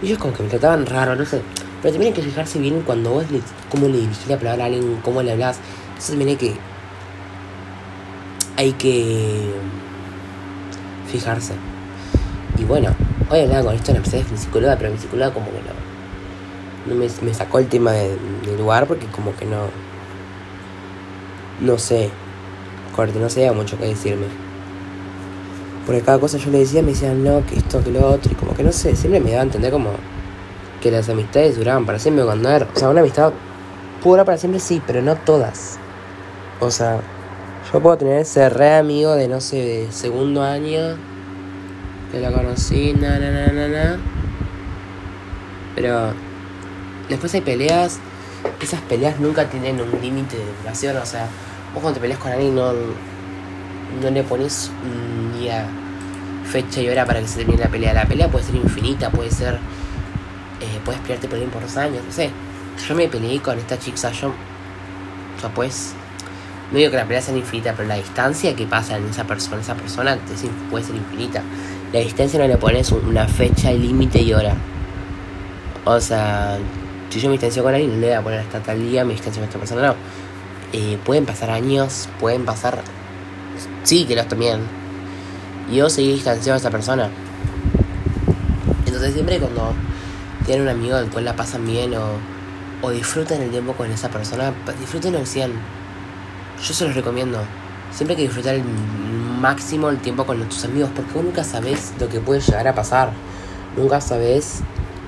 Y 0.02 0.06
ellos 0.06 0.18
como 0.18 0.34
que 0.34 0.42
me 0.42 0.50
trataban 0.50 0.84
raro, 0.84 1.16
no 1.16 1.24
sé. 1.24 1.40
Pero 1.80 1.94
también 1.94 2.12
hay 2.12 2.20
que 2.20 2.28
fijarse 2.28 2.58
bien 2.58 2.82
cuando 2.82 3.10
vos 3.10 3.30
le, 3.30 3.40
cómo 3.70 3.86
le 3.88 3.98
dirigís 3.98 4.28
la 4.28 4.38
palabra 4.38 4.64
a 4.64 4.66
alguien, 4.66 5.00
cómo 5.02 5.22
le 5.22 5.32
hablas. 5.32 5.58
Eso 5.98 6.10
también 6.10 6.30
hay 6.30 6.36
que 6.36 6.54
hay 8.60 8.72
que 8.72 9.40
fijarse. 11.10 11.54
Y 12.58 12.64
bueno, 12.64 12.94
hoy 13.30 13.40
hablaba 13.40 13.64
con 13.64 13.74
esto 13.74 13.92
en 13.92 14.02
la 14.02 14.24
mi 14.30 14.36
psicóloga, 14.36 14.76
pero 14.76 14.92
mi 14.92 14.98
psicóloga 14.98 15.32
como 15.32 15.46
que 15.46 15.62
no, 15.62 15.79
me, 16.94 17.34
sacó 17.34 17.58
el 17.58 17.68
tema 17.68 17.92
del 17.92 18.18
lugar 18.58 18.86
porque 18.86 19.06
como 19.06 19.34
que 19.36 19.46
no, 19.46 19.68
no 21.60 21.78
sé, 21.78 22.10
corte, 22.94 23.18
no 23.18 23.28
sabía 23.28 23.52
mucho 23.52 23.78
qué 23.78 23.86
decirme. 23.86 24.26
Porque 25.86 26.02
cada 26.02 26.18
cosa 26.18 26.38
yo 26.38 26.50
le 26.50 26.58
decía, 26.58 26.82
me 26.82 26.90
decían 26.90 27.24
no, 27.24 27.44
que 27.46 27.56
esto, 27.56 27.82
que 27.82 27.90
lo 27.90 28.06
otro, 28.06 28.30
y 28.32 28.34
como 28.34 28.54
que 28.54 28.62
no 28.62 28.72
sé, 28.72 28.94
siempre 28.96 29.20
me 29.20 29.30
daba 29.30 29.42
a 29.42 29.44
entender 29.44 29.72
como 29.72 29.90
que 30.80 30.90
las 30.90 31.08
amistades 31.08 31.56
duraban 31.56 31.84
para 31.84 31.98
siempre 31.98 32.24
cuando 32.24 32.48
era, 32.48 32.66
o 32.74 32.78
sea, 32.78 32.88
una 32.88 33.00
amistad 33.00 33.32
puede 34.02 34.24
para 34.24 34.38
siempre 34.38 34.60
sí, 34.60 34.82
pero 34.86 35.02
no 35.02 35.16
todas. 35.16 35.78
O 36.60 36.70
sea, 36.70 37.00
yo 37.72 37.80
puedo 37.80 37.96
tener 37.96 38.20
ese 38.20 38.48
re 38.48 38.74
amigo 38.74 39.14
de 39.14 39.28
no 39.28 39.40
sé, 39.40 39.56
de 39.56 39.92
segundo 39.92 40.42
año. 40.42 40.96
Que 42.10 42.20
lo 42.20 42.32
conocí, 42.32 42.92
na 42.92 43.18
na 43.18 43.30
na 43.30 43.46
na 43.52 43.68
na. 43.68 43.98
Pero 45.76 46.12
después 47.10 47.34
hay 47.34 47.42
peleas. 47.42 47.98
Esas 48.62 48.80
peleas 48.82 49.20
nunca 49.20 49.44
tienen 49.50 49.80
un 49.80 50.00
límite 50.00 50.36
de 50.38 50.44
duración. 50.62 50.96
O 50.96 51.04
sea, 51.04 51.26
vos 51.74 51.82
cuando 51.82 51.94
te 51.94 52.00
peleas 52.00 52.18
con 52.18 52.32
alguien 52.32 52.54
no, 52.54 52.72
no 52.72 54.10
le 54.10 54.22
pones 54.22 54.70
un 54.82 55.38
día, 55.38 55.66
fecha 56.44 56.80
y 56.80 56.88
hora 56.88 57.04
para 57.04 57.20
que 57.20 57.28
se 57.28 57.38
termine 57.38 57.58
la 57.58 57.68
pelea. 57.68 57.92
La 57.92 58.06
pelea 58.06 58.28
puede 58.28 58.46
ser 58.46 58.54
infinita, 58.54 59.10
puede 59.10 59.30
ser. 59.30 59.58
Eh, 60.60 60.80
puedes 60.84 61.00
pelearte 61.02 61.28
por 61.28 61.38
él 61.38 61.48
por 61.48 61.62
dos 61.62 61.76
años, 61.76 62.02
no 62.04 62.12
sé. 62.12 62.30
Yo 62.88 62.94
me 62.94 63.08
peleé 63.08 63.40
con 63.40 63.58
esta 63.58 63.78
chica, 63.78 64.10
yo. 64.12 64.28
O 64.28 65.40
sea, 65.40 65.50
pues 65.50 65.94
no 66.70 66.78
digo 66.78 66.90
que 66.90 66.96
la 66.96 67.04
pelea 67.04 67.20
sea 67.20 67.36
infinita, 67.36 67.74
pero 67.76 67.88
la 67.88 67.96
distancia 67.96 68.54
que 68.54 68.66
pasa 68.66 68.96
en 68.96 69.08
esa 69.08 69.24
persona, 69.24 69.60
esa 69.60 69.74
persona 69.74 70.16
puede 70.70 70.84
ser 70.84 70.94
infinita. 70.94 71.42
La 71.92 72.00
distancia 72.00 72.38
no 72.38 72.46
le 72.46 72.56
pones 72.56 72.92
una 72.92 73.26
fecha, 73.26 73.72
límite 73.72 74.22
y 74.22 74.32
hora. 74.32 74.54
O 75.84 75.98
sea, 75.98 76.58
si 77.10 77.20
yo 77.20 77.28
me 77.28 77.32
distancio 77.32 77.62
con 77.62 77.74
alguien, 77.74 77.92
no 77.92 78.00
le 78.00 78.06
voy 78.06 78.16
a 78.16 78.22
poner 78.22 78.40
hasta 78.40 78.60
tal 78.60 78.80
día, 78.80 79.04
me 79.04 79.12
distancio 79.12 79.40
con 79.40 79.48
esta 79.48 79.58
persona, 79.58 79.88
no. 79.88 79.94
Eh, 80.72 80.98
pueden 81.04 81.26
pasar 81.26 81.50
años, 81.50 82.08
pueden 82.18 82.44
pasar 82.44 82.78
Sí, 83.82 84.04
que 84.04 84.14
los 84.14 84.28
también. 84.28 84.60
Y 85.70 85.76
yo 85.76 85.90
seguí 85.90 86.12
distanciado 86.12 86.54
a 86.54 86.58
esa 86.58 86.70
persona. 86.70 87.10
Entonces 88.86 89.14
siempre 89.14 89.38
cuando 89.38 89.74
tienen 90.44 90.62
un 90.64 90.68
amigo 90.68 90.96
del 90.96 91.08
cual 91.10 91.24
la 91.24 91.36
pasan 91.36 91.66
bien 91.66 91.94
o, 91.94 92.12
o 92.82 92.90
disfrutan 92.90 93.42
el 93.42 93.50
tiempo 93.50 93.72
con 93.72 93.90
esa 93.90 94.08
persona, 94.08 94.52
disfruten 94.78 95.16
al 95.16 95.26
100 95.26 95.52
yo 96.66 96.74
se 96.74 96.84
los 96.84 96.94
recomiendo. 96.94 97.38
Siempre 97.90 98.12
hay 98.14 98.16
que 98.18 98.22
disfrutar 98.24 98.54
el 98.54 98.64
máximo 98.64 99.88
el 99.88 99.98
tiempo 99.98 100.24
con 100.26 100.38
tus 100.48 100.64
amigos, 100.64 100.90
porque 100.94 101.12
vos 101.14 101.24
nunca 101.24 101.42
sabes 101.42 101.92
lo 101.98 102.08
que 102.08 102.20
puede 102.20 102.40
llegar 102.40 102.68
a 102.68 102.74
pasar. 102.74 103.10
Nunca 103.76 104.00
sabes 104.00 104.60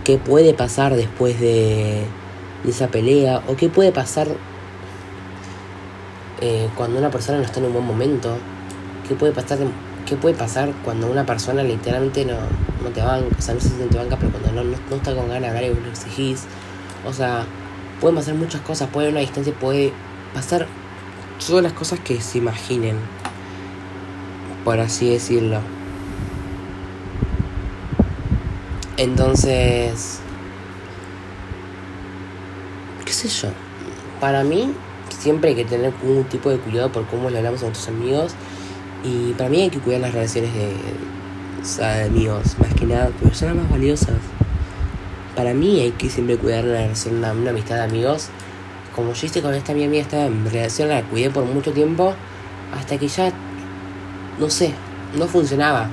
qué 0.05 0.19
puede 0.19 0.55
pasar 0.55 0.95
después 0.95 1.41
de, 1.41 2.05
esa 2.67 2.89
pelea, 2.89 3.43
o 3.49 3.57
qué 3.57 3.69
puede 3.69 3.91
pasar 3.91 4.29
eh, 6.41 6.69
cuando 6.77 6.99
una 6.99 7.11
persona 7.11 7.39
no 7.39 7.45
está 7.45 7.61
en 7.61 7.67
un 7.67 7.73
buen 7.73 7.85
momento. 7.85 8.37
¿Qué 9.09 9.15
puede 9.17 9.33
pasar, 9.33 9.59
qué 10.07 10.17
puede 10.17 10.35
pasar 10.35 10.73
cuando 10.85 11.11
una 11.11 11.27
persona 11.27 11.63
literalmente 11.63 12.25
no, 12.25 12.35
no 12.83 12.91
te 12.91 13.03
banca, 13.03 13.27
o 13.37 13.43
sea, 13.43 13.55
no 13.55 13.61
se 13.61 13.69
siente 13.69 13.99
banca, 13.99 14.17
pero 14.17 14.31
cuando 14.31 14.53
no, 14.53 14.65
no, 14.65 14.97
está 14.97 15.15
con 15.15 15.29
ganas 15.29 15.43
de 15.43 15.49
hablar 15.49 15.65
y 15.65 15.69
vos 15.71 15.79
lo 15.83 15.91
exigís. 15.91 16.45
O 17.07 17.13
sea, 17.13 17.45
pueden 18.01 18.17
pasar 18.17 18.35
muchas 18.35 18.61
cosas, 18.61 18.89
puede 18.91 19.07
haber 19.07 19.15
una 19.15 19.21
distancia, 19.21 19.53
puede 19.55 19.93
pasar 20.35 20.67
todas 21.45 21.63
las 21.65 21.73
cosas 21.73 21.99
que 21.99 22.21
se 22.21 22.39
imaginen, 22.39 22.97
por 24.65 24.79
así 24.79 25.11
decirlo. 25.11 25.61
Entonces, 28.97 30.21
qué 33.05 33.13
sé 33.13 33.29
yo, 33.29 33.49
para 34.21 34.45
mí 34.45 34.73
siempre 35.19 35.51
hay 35.51 35.57
que 35.57 35.65
tener 35.65 35.93
un 36.03 36.25
tipo 36.25 36.51
de 36.51 36.59
cuidado 36.59 36.91
por 36.93 37.07
cómo 37.07 37.31
le 37.31 37.39
hablamos 37.39 37.63
a 37.63 37.67
nuestros 37.67 37.89
amigos 37.89 38.33
y 39.05 39.33
para 39.33 39.51
mí 39.51 39.63
hay 39.63 39.71
que 39.71 39.79
cuidar 39.79 40.01
las 40.01 40.13
relaciones 40.13 40.51
de, 40.55 42.05
amigos, 42.07 42.59
más 42.59 42.75
que 42.75 42.87
nada, 42.87 43.11
porque 43.21 43.35
son 43.35 43.49
las 43.49 43.57
más 43.57 43.71
valiosas. 43.71 44.17
Para 45.37 45.55
mí 45.55 45.81
hay 45.81 45.93
que 45.93 46.11
siempre 46.11 46.37
cuidar 46.37 46.65
una 46.65 46.75
relación, 46.75 47.17
una 47.19 47.51
amistad 47.51 47.77
de 47.77 47.83
amigos 47.83 48.31
como 48.95 49.13
yo 49.15 49.27
hice 49.27 49.43
con 49.43 49.55
esta 49.55 49.73
mi 49.75 49.85
amiga, 49.85 50.03
estaba 50.03 50.27
en 50.27 50.45
relación, 50.51 50.89
la 50.89 51.03
cuidé 51.03 51.31
por 51.31 51.45
mucho 51.45 51.73
tiempo, 51.73 52.15
hasta 52.75 52.99
que 52.99 53.09
ya, 53.09 53.33
no 54.39 54.51
sé, 54.51 54.73
no 55.17 55.27
funcionaba. 55.27 55.89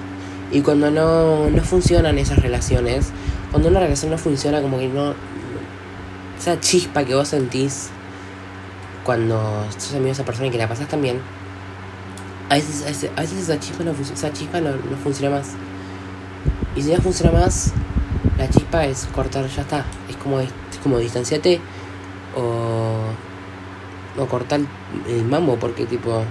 Y 0.52 0.62
cuando 0.62 0.90
no, 0.90 1.50
no 1.50 1.64
funcionan 1.64 2.18
esas 2.18 2.40
relaciones, 2.40 3.12
cuando 3.52 3.70
una 3.70 3.80
relación 3.80 4.12
no 4.12 4.18
funciona, 4.18 4.62
como 4.62 4.80
que 4.80 4.88
no. 4.88 5.14
Esa 6.38 6.60
chispa 6.60 7.04
que 7.04 7.14
vos 7.14 7.28
sentís 7.28 7.90
cuando 9.04 9.66
sos 9.78 9.92
amigo 9.92 10.06
de 10.06 10.12
esa 10.12 10.26
persona 10.26 10.48
y 10.48 10.52
que 10.52 10.58
la 10.58 10.68
pasas 10.68 10.88
también, 10.88 11.20
a 12.50 12.56
veces, 12.56 13.10
a 13.16 13.22
veces, 13.22 13.40
esa 13.40 13.60
chispa, 13.60 13.84
no, 13.84 13.92
esa 13.92 14.34
chispa 14.34 14.62
no, 14.62 14.72
no 14.72 14.98
funciona 15.04 15.36
más. 15.36 15.50
Y 16.76 16.82
si 16.82 16.92
no 16.94 17.02
funciona 17.02 17.32
más, 17.32 17.74
la 18.38 18.50
chispa 18.50 18.86
es 18.86 19.08
cortar, 19.14 19.48
ya 19.48 19.62
está. 19.62 19.86
Es 20.10 20.16
como, 20.16 20.40
es 20.40 20.50
como 20.82 20.98
distanciate 20.98 21.60
o, 22.36 24.22
o 24.22 24.26
cortar 24.28 24.62
el 25.08 25.26
mambo 25.26 25.58
porque 25.58 25.86
tipo 25.86 26.24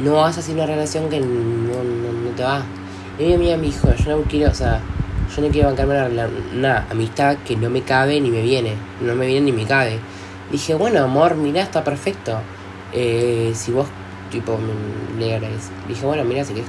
no 0.00 0.14
vas 0.14 0.36
a 0.36 0.40
hacer 0.40 0.54
una 0.54 0.66
relación 0.66 1.08
que 1.08 1.20
no, 1.20 1.26
no, 1.26 2.30
te 2.36 2.42
va. 2.42 2.62
Y 3.18 3.24
mi 3.24 3.34
amiga 3.34 3.56
me 3.56 3.64
dijo, 3.64 3.92
yo 3.94 4.16
no 4.16 4.22
quiero, 4.22 4.50
o 4.50 4.54
sea, 4.54 4.80
yo 5.34 5.42
no 5.42 5.48
quiero 5.48 5.68
bancarme 5.68 6.28
una, 6.56 6.86
amistad 6.90 7.36
que 7.44 7.56
no 7.56 7.68
me 7.68 7.82
cabe 7.82 8.20
ni 8.20 8.30
me 8.30 8.42
viene, 8.42 8.74
no 9.00 9.14
me 9.14 9.26
viene 9.26 9.50
ni 9.50 9.52
me 9.52 9.66
cabe. 9.66 9.98
Dije, 10.50 10.74
bueno, 10.74 11.02
amor, 11.02 11.34
mira, 11.34 11.62
está 11.62 11.82
perfecto. 11.82 12.38
Eh, 12.92 13.52
si 13.54 13.72
vos, 13.72 13.88
tipo, 14.30 14.56
me, 14.56 15.26
le 15.38 15.40
Dije, 15.88 16.06
bueno, 16.06 16.24
mira, 16.24 16.44
si 16.44 16.54
que 16.54 16.62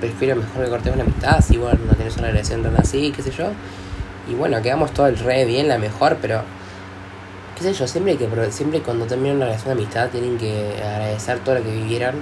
prefiero 0.00 0.34
mejor 0.36 0.64
que 0.64 0.70
cortemos 0.70 0.96
una 0.96 1.04
amistad, 1.04 1.40
si 1.40 1.58
vos 1.58 1.74
no 1.86 1.94
tenés 1.94 2.16
una 2.16 2.28
relación 2.28 2.62
tan 2.62 2.76
así, 2.76 3.12
qué 3.14 3.22
sé 3.22 3.30
yo. 3.30 3.50
Y 4.28 4.34
bueno, 4.34 4.60
quedamos 4.62 4.92
todo 4.92 5.06
el 5.06 5.18
re 5.18 5.44
bien, 5.44 5.68
la 5.68 5.78
mejor, 5.78 6.16
pero 6.20 6.42
qué 7.62 7.88
siempre 7.88 8.16
que 8.16 8.28
siempre 8.50 8.80
cuando 8.80 9.06
terminan 9.06 9.36
una 9.36 9.46
relación 9.46 9.76
de 9.76 9.82
amistad 9.82 10.08
tienen 10.10 10.38
que 10.38 10.80
agradecer 10.82 11.38
todo 11.40 11.56
lo 11.56 11.62
que 11.62 11.70
vivieron 11.70 12.16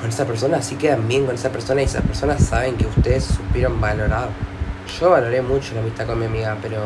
con 0.00 0.08
esa 0.08 0.24
persona, 0.24 0.56
así 0.58 0.76
quedan 0.76 1.06
bien 1.06 1.26
con 1.26 1.34
esa 1.34 1.50
persona 1.50 1.80
y 1.82 1.84
esas 1.84 2.02
personas 2.02 2.42
saben 2.42 2.76
que 2.76 2.86
ustedes 2.86 3.24
supieron 3.24 3.80
valorar. 3.80 4.28
Yo 4.98 5.10
valoré 5.10 5.42
mucho 5.42 5.74
la 5.74 5.80
amistad 5.80 6.06
con 6.06 6.18
mi 6.18 6.26
amiga, 6.26 6.56
pero 6.60 6.78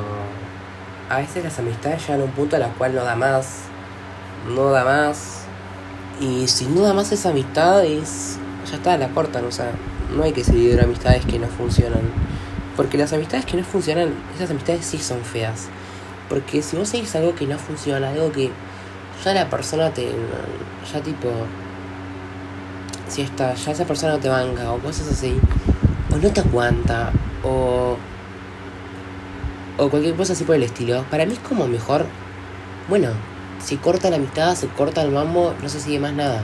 a 1.08 1.18
veces 1.18 1.42
las 1.42 1.58
amistades 1.58 2.02
llegan 2.02 2.20
a 2.20 2.24
un 2.24 2.30
punto 2.32 2.56
a 2.56 2.58
la 2.58 2.68
cual 2.68 2.94
no 2.94 3.04
da 3.04 3.16
más, 3.16 3.60
no 4.54 4.70
da 4.70 4.84
más. 4.84 5.44
Y 6.20 6.46
si 6.48 6.66
no 6.66 6.82
da 6.82 6.92
más 6.92 7.10
esa 7.12 7.30
amistad 7.30 7.84
es 7.84 8.38
ya 8.70 8.76
está, 8.76 8.98
la 8.98 9.08
cortan, 9.08 9.44
o 9.44 9.52
sea, 9.52 9.70
no 10.14 10.24
hay 10.24 10.32
que 10.32 10.44
seguir 10.44 10.80
amistades 10.80 11.24
que 11.24 11.38
no 11.38 11.46
funcionan. 11.46 12.02
Porque 12.76 12.98
las 12.98 13.12
amistades 13.12 13.46
que 13.46 13.56
no 13.56 13.64
funcionan, 13.64 14.10
esas 14.34 14.50
amistades 14.50 14.84
sí 14.84 14.98
son 14.98 15.22
feas. 15.22 15.68
Porque 16.28 16.62
si 16.62 16.76
vos 16.76 16.88
seguís 16.88 17.14
algo 17.14 17.34
que 17.34 17.46
no 17.46 17.58
funciona, 17.58 18.10
algo 18.10 18.32
que 18.32 18.50
ya 19.24 19.34
la 19.34 19.48
persona 19.48 19.90
te. 19.90 20.10
ya 20.92 21.00
tipo. 21.00 21.28
si 23.08 23.22
está, 23.22 23.54
ya 23.54 23.72
esa 23.72 23.84
persona 23.84 24.14
no 24.14 24.18
te 24.18 24.28
banca 24.28 24.72
o 24.72 24.78
cosas 24.78 25.08
así, 25.08 25.38
o 26.12 26.16
no 26.16 26.30
te 26.30 26.40
aguanta, 26.40 27.12
o, 27.44 27.96
o 29.78 29.88
cualquier 29.88 30.14
cosa 30.16 30.32
así 30.32 30.44
por 30.44 30.56
el 30.56 30.64
estilo, 30.64 31.04
para 31.10 31.24
mí 31.26 31.34
es 31.34 31.38
como 31.38 31.66
mejor, 31.68 32.06
bueno, 32.88 33.10
si 33.58 33.76
corta 33.76 34.10
la 34.10 34.16
amistad, 34.16 34.54
se 34.54 34.68
corta 34.68 35.02
el 35.02 35.10
mambo, 35.10 35.54
no 35.62 35.68
se 35.68 35.80
sigue 35.80 35.98
más 36.00 36.12
nada. 36.12 36.42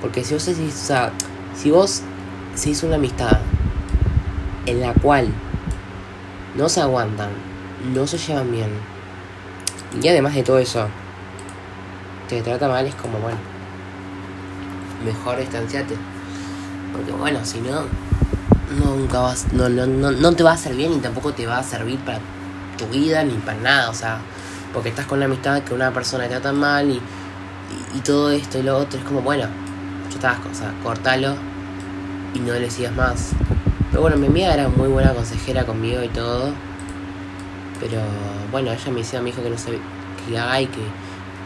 Porque 0.00 0.24
si 0.24 0.34
vos 0.34 0.46
decís, 0.46 0.74
o 0.74 0.86
sea, 0.86 1.12
si 1.54 1.70
vos 1.70 2.02
se 2.54 2.70
hizo 2.70 2.86
una 2.86 2.96
amistad 2.96 3.38
en 4.66 4.80
la 4.80 4.92
cual 4.94 5.28
no 6.56 6.68
se 6.68 6.80
aguantan, 6.80 7.30
no 7.94 8.06
se 8.06 8.18
llevan 8.18 8.50
bien, 8.50 8.70
y 10.00 10.08
además 10.08 10.34
de 10.34 10.42
todo 10.42 10.58
eso, 10.58 10.88
te 12.28 12.42
trata 12.42 12.68
mal, 12.68 12.86
es 12.86 12.94
como, 12.94 13.18
bueno, 13.18 13.38
mejor 15.04 15.38
distanciate. 15.38 15.96
Porque 16.92 17.12
bueno, 17.12 17.40
si 17.44 17.60
no, 17.60 17.82
nunca 18.78 19.20
vas, 19.20 19.52
no, 19.52 19.68
no, 19.68 19.86
no, 19.86 20.10
no 20.10 20.32
te 20.32 20.42
va 20.42 20.52
a 20.52 20.54
hacer 20.54 20.74
bien 20.74 21.00
tampoco 21.00 21.32
te 21.32 21.46
va 21.46 21.58
a 21.58 21.62
servir 21.62 21.98
para 22.00 22.18
tu 22.76 22.86
vida 22.86 23.22
ni 23.24 23.34
para 23.34 23.58
nada, 23.58 23.90
o 23.90 23.94
sea, 23.94 24.18
porque 24.72 24.90
estás 24.90 25.06
con 25.06 25.20
la 25.20 25.26
amistad 25.26 25.62
que 25.62 25.74
una 25.74 25.92
persona 25.92 26.24
te 26.24 26.30
trata 26.30 26.52
mal 26.52 26.90
y, 26.90 27.00
y, 27.94 28.00
todo 28.00 28.30
esto 28.30 28.58
y 28.58 28.62
lo 28.62 28.76
otro, 28.78 28.98
es 28.98 29.04
como, 29.04 29.22
bueno, 29.22 29.44
yo 30.10 30.14
estaba, 30.14 30.38
o 30.50 30.54
sea, 30.54 30.72
cortalo 30.82 31.34
y 32.34 32.40
no 32.40 32.52
le 32.54 32.70
sigas 32.70 32.94
más. 32.94 33.32
Pero 33.90 34.02
bueno, 34.02 34.16
mi 34.16 34.26
amiga 34.26 34.52
era 34.52 34.68
muy 34.68 34.88
buena 34.88 35.14
consejera 35.14 35.64
conmigo 35.64 36.02
y 36.02 36.08
todo. 36.08 36.52
Pero 37.80 38.00
bueno, 38.50 38.72
ella 38.72 38.90
me 38.90 38.98
decía, 39.00 39.20
me 39.20 39.26
dijo 39.30 39.42
que 39.42 39.50
no 39.50 39.58
sabía 39.58 39.80
que 40.28 40.38
haga 40.38 40.60
y 40.60 40.66
que, 40.66 40.80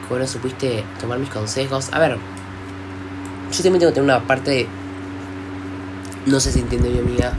bueno 0.08 0.26
supiste 0.26 0.84
tomar 1.00 1.18
mis 1.18 1.30
consejos. 1.30 1.88
A 1.92 1.98
ver, 1.98 2.16
yo 3.52 3.62
también 3.62 3.80
tengo 3.80 3.90
que 3.90 3.94
tener 3.94 4.04
una 4.04 4.26
parte. 4.26 4.68
No 6.26 6.40
sé 6.40 6.52
si 6.52 6.60
entiende 6.60 6.90
mi 6.90 6.98
amiga. 6.98 7.32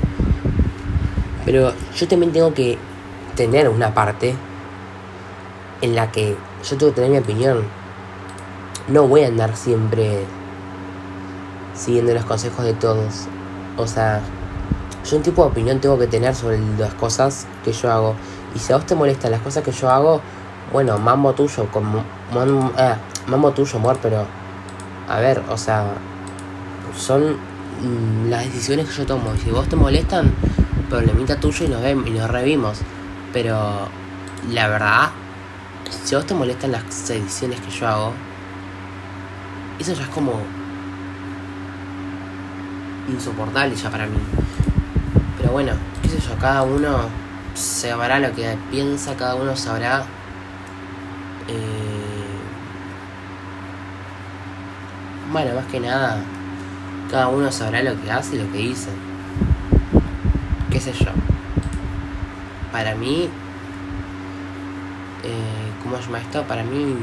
Pero 1.46 1.74
yo 1.96 2.08
también 2.08 2.32
tengo 2.32 2.54
que 2.54 2.78
tener 3.36 3.70
una 3.70 3.94
parte 3.94 4.36
en 5.82 5.96
la 5.96 6.12
que 6.12 6.38
yo 6.64 6.78
tengo 6.78 6.92
que 6.92 7.02
tener 7.02 7.12
mi 7.12 7.18
opinión. 7.18 7.64
No 8.88 9.08
voy 9.08 9.24
a 9.24 9.28
andar 9.28 9.56
siempre 9.56 10.26
siguiendo 11.74 12.14
los 12.14 12.26
consejos 12.26 12.66
de 12.66 12.74
todos. 12.74 13.28
O 13.78 13.88
sea, 13.88 14.22
yo 15.10 15.18
un 15.18 15.24
tipo 15.24 15.44
de 15.44 15.50
opinión 15.50 15.80
tengo 15.80 15.98
que 15.98 16.08
tener 16.08 16.36
sobre 16.36 16.60
las 16.78 16.94
cosas 16.94 17.48
que 17.64 17.74
yo 17.74 17.92
hago. 17.92 18.16
Y 18.56 18.60
si 18.60 18.74
a 18.74 18.78
vos 18.78 18.86
te 18.86 18.96
molestan 18.96 19.32
las 19.32 19.42
cosas 19.42 19.64
que 19.64 19.72
yo 19.72 19.90
hago, 19.90 20.22
bueno, 20.72 20.98
mambo 20.98 21.34
tuyo, 21.34 21.68
como, 21.72 22.00
eh, 22.00 22.96
mambo 23.28 23.52
tuyo, 23.52 23.78
amor, 23.78 23.98
pero 24.02 24.26
a 25.08 25.20
ver, 25.20 25.42
o 25.50 25.58
sea, 25.58 25.86
son 26.98 27.34
mm, 27.34 28.30
las 28.30 28.46
decisiones 28.46 28.88
que 28.88 28.94
yo 28.94 29.06
tomo. 29.06 29.36
Si 29.44 29.52
vos 29.52 29.68
te 29.68 29.76
molestan, 29.76 30.32
problemita 30.90 31.38
tuyo 31.38 31.66
y 31.66 31.70
nos, 31.70 31.82
vemos, 31.82 32.08
y 32.08 32.12
nos 32.12 32.30
revimos. 32.30 32.80
Pero 33.34 33.88
la 34.50 34.68
verdad, 34.68 35.10
si 36.04 36.16
a 36.16 36.20
vos 36.20 36.28
te 36.28 36.34
molestan 36.34 36.72
las 36.72 36.84
decisiones 37.08 37.60
que 37.62 37.72
yo 37.72 37.88
hago, 37.88 38.14
eso 39.80 39.94
ya 39.94 40.04
es 40.04 40.10
como 40.10 40.34
insoportable 43.10 43.76
ya 43.76 43.90
para 43.90 44.06
mí. 44.06 44.20
Pero 45.38 45.52
bueno, 45.52 45.74
qué 46.02 46.10
sé 46.10 46.20
yo, 46.20 46.38
cada 46.40 46.64
uno 46.64 47.21
sabrá 47.54 48.20
lo 48.20 48.34
que 48.34 48.58
piensa, 48.70 49.16
cada 49.16 49.36
uno 49.36 49.56
sabrá 49.56 50.06
eh, 51.48 51.92
bueno, 55.32 55.56
más 55.56 55.66
que 55.66 55.80
nada, 55.80 56.18
cada 57.10 57.30
uno 57.30 57.52
sabrá 57.52 57.82
lo 57.82 58.00
que 58.02 58.12
hace 58.12 58.36
y 58.36 58.40
lo 58.40 58.52
que 58.52 58.58
dice. 58.58 58.90
¿Qué 60.70 60.80
sé 60.80 60.94
yo? 60.94 61.12
Para 62.72 62.96
mí, 62.96 63.30
eh, 65.24 65.72
¿cómo 65.84 65.98
se 65.98 66.04
llama 66.04 66.20
esto? 66.20 66.44
Para 66.44 66.64
mí, 66.64 66.96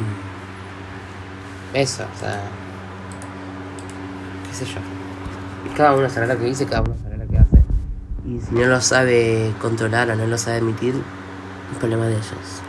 eso, 1.72 2.04
o 2.14 2.18
sea, 2.18 2.40
qué 4.48 4.54
sé 4.54 4.66
yo. 4.66 4.80
Cada 5.76 5.94
uno 5.94 6.08
sabrá 6.08 6.34
lo 6.34 6.38
que 6.38 6.46
dice, 6.46 6.66
cada 6.66 6.82
uno. 6.82 7.07
Y 8.28 8.40
si 8.40 8.54
no 8.54 8.66
lo 8.66 8.80
sabe 8.82 9.54
controlar 9.58 10.10
o 10.10 10.16
no 10.16 10.26
lo 10.26 10.36
sabe 10.36 10.58
emitir, 10.58 10.94
es 11.72 11.78
problema 11.78 12.06
de 12.06 12.14
ellos. 12.14 12.62